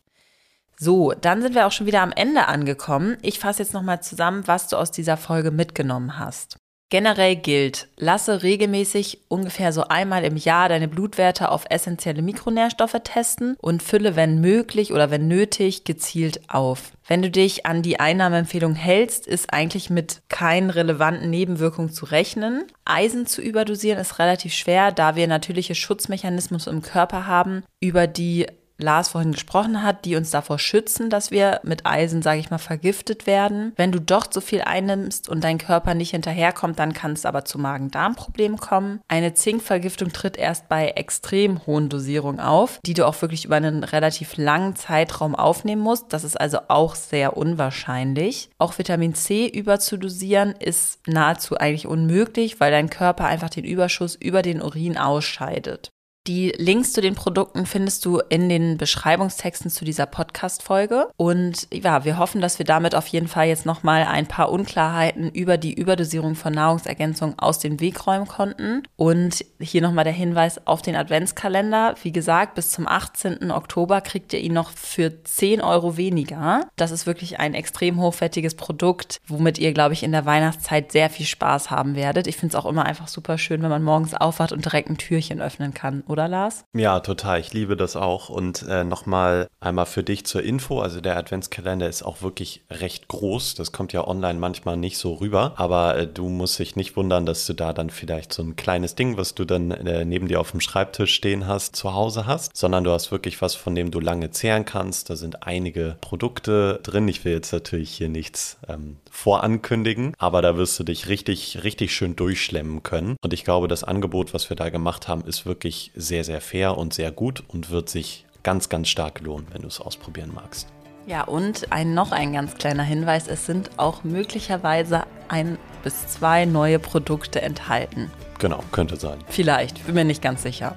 So, 0.82 1.12
dann 1.12 1.42
sind 1.42 1.54
wir 1.54 1.66
auch 1.66 1.72
schon 1.72 1.86
wieder 1.86 2.00
am 2.00 2.10
Ende 2.10 2.48
angekommen. 2.48 3.18
Ich 3.20 3.38
fasse 3.38 3.62
jetzt 3.62 3.74
nochmal 3.74 4.02
zusammen, 4.02 4.44
was 4.46 4.68
du 4.68 4.78
aus 4.78 4.90
dieser 4.90 5.18
Folge 5.18 5.50
mitgenommen 5.50 6.18
hast. 6.18 6.56
Generell 6.88 7.36
gilt, 7.36 7.88
lasse 7.98 8.42
regelmäßig 8.42 9.20
ungefähr 9.28 9.74
so 9.74 9.84
einmal 9.84 10.24
im 10.24 10.36
Jahr 10.36 10.70
deine 10.70 10.88
Blutwerte 10.88 11.50
auf 11.50 11.66
essentielle 11.68 12.22
Mikronährstoffe 12.22 12.96
testen 13.04 13.56
und 13.60 13.82
fülle, 13.82 14.16
wenn 14.16 14.40
möglich 14.40 14.92
oder 14.92 15.10
wenn 15.10 15.28
nötig, 15.28 15.84
gezielt 15.84 16.40
auf. 16.48 16.92
Wenn 17.06 17.20
du 17.20 17.30
dich 17.30 17.66
an 17.66 17.82
die 17.82 18.00
Einnahmeempfehlung 18.00 18.74
hältst, 18.74 19.26
ist 19.26 19.52
eigentlich 19.52 19.90
mit 19.90 20.22
keinen 20.30 20.70
relevanten 20.70 21.28
Nebenwirkungen 21.28 21.92
zu 21.92 22.06
rechnen. 22.06 22.64
Eisen 22.86 23.26
zu 23.26 23.42
überdosieren 23.42 24.00
ist 24.00 24.18
relativ 24.18 24.54
schwer, 24.54 24.92
da 24.92 25.14
wir 25.14 25.28
natürliche 25.28 25.74
Schutzmechanismen 25.74 26.60
im 26.66 26.82
Körper 26.82 27.26
haben, 27.26 27.62
über 27.80 28.06
die 28.06 28.46
Lars 28.82 29.10
vorhin 29.10 29.32
gesprochen 29.32 29.82
hat, 29.82 30.04
die 30.04 30.16
uns 30.16 30.30
davor 30.30 30.58
schützen, 30.58 31.10
dass 31.10 31.30
wir 31.30 31.60
mit 31.62 31.86
Eisen, 31.86 32.22
sage 32.22 32.40
ich 32.40 32.50
mal, 32.50 32.58
vergiftet 32.58 33.26
werden. 33.26 33.72
Wenn 33.76 33.92
du 33.92 34.00
doch 34.00 34.26
zu 34.26 34.40
viel 34.40 34.62
einnimmst 34.62 35.28
und 35.28 35.44
dein 35.44 35.58
Körper 35.58 35.94
nicht 35.94 36.10
hinterherkommt, 36.10 36.78
dann 36.78 36.92
kann 36.92 37.12
es 37.12 37.26
aber 37.26 37.44
zu 37.44 37.58
Magen-Darm-Problemen 37.58 38.58
kommen. 38.58 39.00
Eine 39.08 39.34
Zinkvergiftung 39.34 40.12
tritt 40.12 40.36
erst 40.36 40.68
bei 40.68 40.88
extrem 40.88 41.66
hohen 41.66 41.88
Dosierungen 41.88 42.40
auf, 42.40 42.80
die 42.84 42.94
du 42.94 43.06
auch 43.06 43.20
wirklich 43.22 43.44
über 43.44 43.56
einen 43.56 43.84
relativ 43.84 44.36
langen 44.36 44.76
Zeitraum 44.76 45.34
aufnehmen 45.34 45.82
musst. 45.82 46.12
Das 46.12 46.24
ist 46.24 46.40
also 46.40 46.58
auch 46.68 46.94
sehr 46.94 47.36
unwahrscheinlich. 47.36 48.50
Auch 48.58 48.78
Vitamin 48.78 49.14
C 49.14 49.46
überzudosieren 49.46 50.52
ist 50.58 51.00
nahezu 51.06 51.56
eigentlich 51.56 51.86
unmöglich, 51.86 52.60
weil 52.60 52.70
dein 52.70 52.90
Körper 52.90 53.26
einfach 53.26 53.50
den 53.50 53.64
Überschuss 53.64 54.14
über 54.14 54.42
den 54.42 54.62
Urin 54.62 54.96
ausscheidet. 54.98 55.90
Die 56.26 56.52
Links 56.58 56.92
zu 56.92 57.00
den 57.00 57.14
Produkten 57.14 57.64
findest 57.64 58.04
du 58.04 58.18
in 58.28 58.50
den 58.50 58.76
Beschreibungstexten 58.76 59.70
zu 59.70 59.86
dieser 59.86 60.04
Podcast-Folge. 60.04 61.08
Und 61.16 61.66
ja, 61.72 62.04
wir 62.04 62.18
hoffen, 62.18 62.42
dass 62.42 62.58
wir 62.58 62.66
damit 62.66 62.94
auf 62.94 63.06
jeden 63.06 63.26
Fall 63.26 63.48
jetzt 63.48 63.64
nochmal 63.64 64.02
ein 64.02 64.26
paar 64.26 64.52
Unklarheiten 64.52 65.30
über 65.30 65.56
die 65.56 65.72
Überdosierung 65.72 66.34
von 66.34 66.52
Nahrungsergänzungen 66.52 67.38
aus 67.38 67.58
dem 67.58 67.80
Weg 67.80 68.06
räumen 68.06 68.28
konnten. 68.28 68.82
Und 68.96 69.46
hier 69.58 69.80
nochmal 69.80 70.04
der 70.04 70.12
Hinweis 70.12 70.66
auf 70.66 70.82
den 70.82 70.94
Adventskalender. 70.94 71.94
Wie 72.02 72.12
gesagt, 72.12 72.54
bis 72.54 72.70
zum 72.70 72.86
18. 72.86 73.50
Oktober 73.50 74.02
kriegt 74.02 74.34
ihr 74.34 74.40
ihn 74.40 74.52
noch 74.52 74.72
für 74.72 75.24
10 75.24 75.62
Euro 75.62 75.96
weniger. 75.96 76.68
Das 76.76 76.90
ist 76.90 77.06
wirklich 77.06 77.40
ein 77.40 77.54
extrem 77.54 77.98
hochwertiges 77.98 78.56
Produkt, 78.56 79.22
womit 79.26 79.58
ihr, 79.58 79.72
glaube 79.72 79.94
ich, 79.94 80.02
in 80.02 80.12
der 80.12 80.26
Weihnachtszeit 80.26 80.92
sehr 80.92 81.08
viel 81.08 81.24
Spaß 81.24 81.70
haben 81.70 81.96
werdet. 81.96 82.26
Ich 82.26 82.36
finde 82.36 82.54
es 82.54 82.62
auch 82.62 82.68
immer 82.68 82.84
einfach 82.84 83.08
super 83.08 83.38
schön, 83.38 83.62
wenn 83.62 83.70
man 83.70 83.82
morgens 83.82 84.12
aufwacht 84.12 84.52
und 84.52 84.66
direkt 84.66 84.90
ein 84.90 84.98
Türchen 84.98 85.40
öffnen 85.40 85.72
kann 85.72 86.02
oder 86.10 86.28
Lars? 86.28 86.64
Ja, 86.74 87.00
total. 87.00 87.40
Ich 87.40 87.52
liebe 87.52 87.76
das 87.76 87.96
auch. 87.96 88.28
Und 88.28 88.62
äh, 88.68 88.84
nochmal 88.84 89.46
einmal 89.60 89.86
für 89.86 90.02
dich 90.02 90.26
zur 90.26 90.42
Info. 90.42 90.80
Also 90.80 91.00
der 91.00 91.16
Adventskalender 91.16 91.88
ist 91.88 92.02
auch 92.02 92.22
wirklich 92.22 92.62
recht 92.70 93.08
groß. 93.08 93.54
Das 93.54 93.72
kommt 93.72 93.92
ja 93.92 94.06
online 94.06 94.38
manchmal 94.38 94.76
nicht 94.76 94.98
so 94.98 95.14
rüber. 95.14 95.54
Aber 95.56 95.96
äh, 95.96 96.06
du 96.06 96.28
musst 96.28 96.58
dich 96.58 96.76
nicht 96.76 96.96
wundern, 96.96 97.26
dass 97.26 97.46
du 97.46 97.54
da 97.54 97.72
dann 97.72 97.90
vielleicht 97.90 98.32
so 98.32 98.42
ein 98.42 98.56
kleines 98.56 98.94
Ding, 98.94 99.16
was 99.16 99.34
du 99.34 99.44
dann 99.44 99.70
äh, 99.70 100.04
neben 100.04 100.28
dir 100.28 100.40
auf 100.40 100.50
dem 100.50 100.60
Schreibtisch 100.60 101.14
stehen 101.14 101.46
hast, 101.46 101.76
zu 101.76 101.94
Hause 101.94 102.26
hast. 102.26 102.56
Sondern 102.56 102.84
du 102.84 102.90
hast 102.90 103.12
wirklich 103.12 103.40
was, 103.40 103.54
von 103.54 103.74
dem 103.74 103.90
du 103.90 104.00
lange 104.00 104.30
zehren 104.30 104.64
kannst. 104.64 105.10
Da 105.10 105.16
sind 105.16 105.46
einige 105.46 105.96
Produkte 106.00 106.80
drin. 106.82 107.08
Ich 107.08 107.24
will 107.24 107.32
jetzt 107.32 107.52
natürlich 107.52 107.90
hier 107.90 108.08
nichts 108.08 108.58
ähm, 108.68 108.96
vorankündigen, 109.10 110.14
aber 110.18 110.40
da 110.40 110.56
wirst 110.56 110.78
du 110.78 110.84
dich 110.84 111.08
richtig, 111.08 111.62
richtig 111.64 111.94
schön 111.94 112.16
durchschlemmen 112.16 112.82
können. 112.82 113.16
Und 113.22 113.32
ich 113.32 113.44
glaube, 113.44 113.68
das 113.68 113.84
Angebot, 113.84 114.32
was 114.32 114.48
wir 114.48 114.56
da 114.56 114.70
gemacht 114.70 115.08
haben, 115.08 115.24
ist 115.24 115.44
wirklich 115.44 115.90
sehr, 115.94 116.24
sehr 116.24 116.40
fair 116.40 116.78
und 116.78 116.94
sehr 116.94 117.10
gut 117.10 117.42
und 117.48 117.70
wird 117.70 117.90
sich 117.90 118.24
ganz, 118.42 118.68
ganz 118.68 118.88
stark 118.88 119.20
lohnen, 119.20 119.48
wenn 119.52 119.62
du 119.62 119.68
es 119.68 119.80
ausprobieren 119.80 120.32
magst. 120.34 120.68
Ja, 121.06 121.24
und 121.24 121.72
ein, 121.72 121.94
noch 121.94 122.12
ein 122.12 122.32
ganz 122.32 122.54
kleiner 122.54 122.82
Hinweis, 122.82 123.26
es 123.26 123.46
sind 123.46 123.70
auch 123.78 124.04
möglicherweise 124.04 125.04
ein 125.28 125.58
bis 125.82 126.06
zwei 126.06 126.44
neue 126.44 126.78
Produkte 126.78 127.40
enthalten. 127.40 128.10
Genau, 128.38 128.62
könnte 128.72 128.96
sein. 128.96 129.18
Vielleicht, 129.28 129.84
bin 129.86 129.94
mir 129.94 130.04
nicht 130.04 130.22
ganz 130.22 130.42
sicher. 130.42 130.76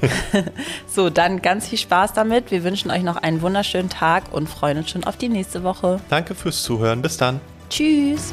so, 0.86 1.10
dann 1.10 1.42
ganz 1.42 1.68
viel 1.68 1.78
Spaß 1.78 2.12
damit. 2.12 2.50
Wir 2.50 2.64
wünschen 2.64 2.90
euch 2.90 3.02
noch 3.02 3.16
einen 3.16 3.42
wunderschönen 3.42 3.90
Tag 3.90 4.32
und 4.32 4.48
freuen 4.48 4.78
uns 4.78 4.90
schon 4.90 5.04
auf 5.04 5.16
die 5.16 5.28
nächste 5.28 5.62
Woche. 5.64 6.00
Danke 6.08 6.34
fürs 6.34 6.62
Zuhören. 6.62 7.02
Bis 7.02 7.16
dann. 7.16 7.40
Tschüss! 7.74 8.32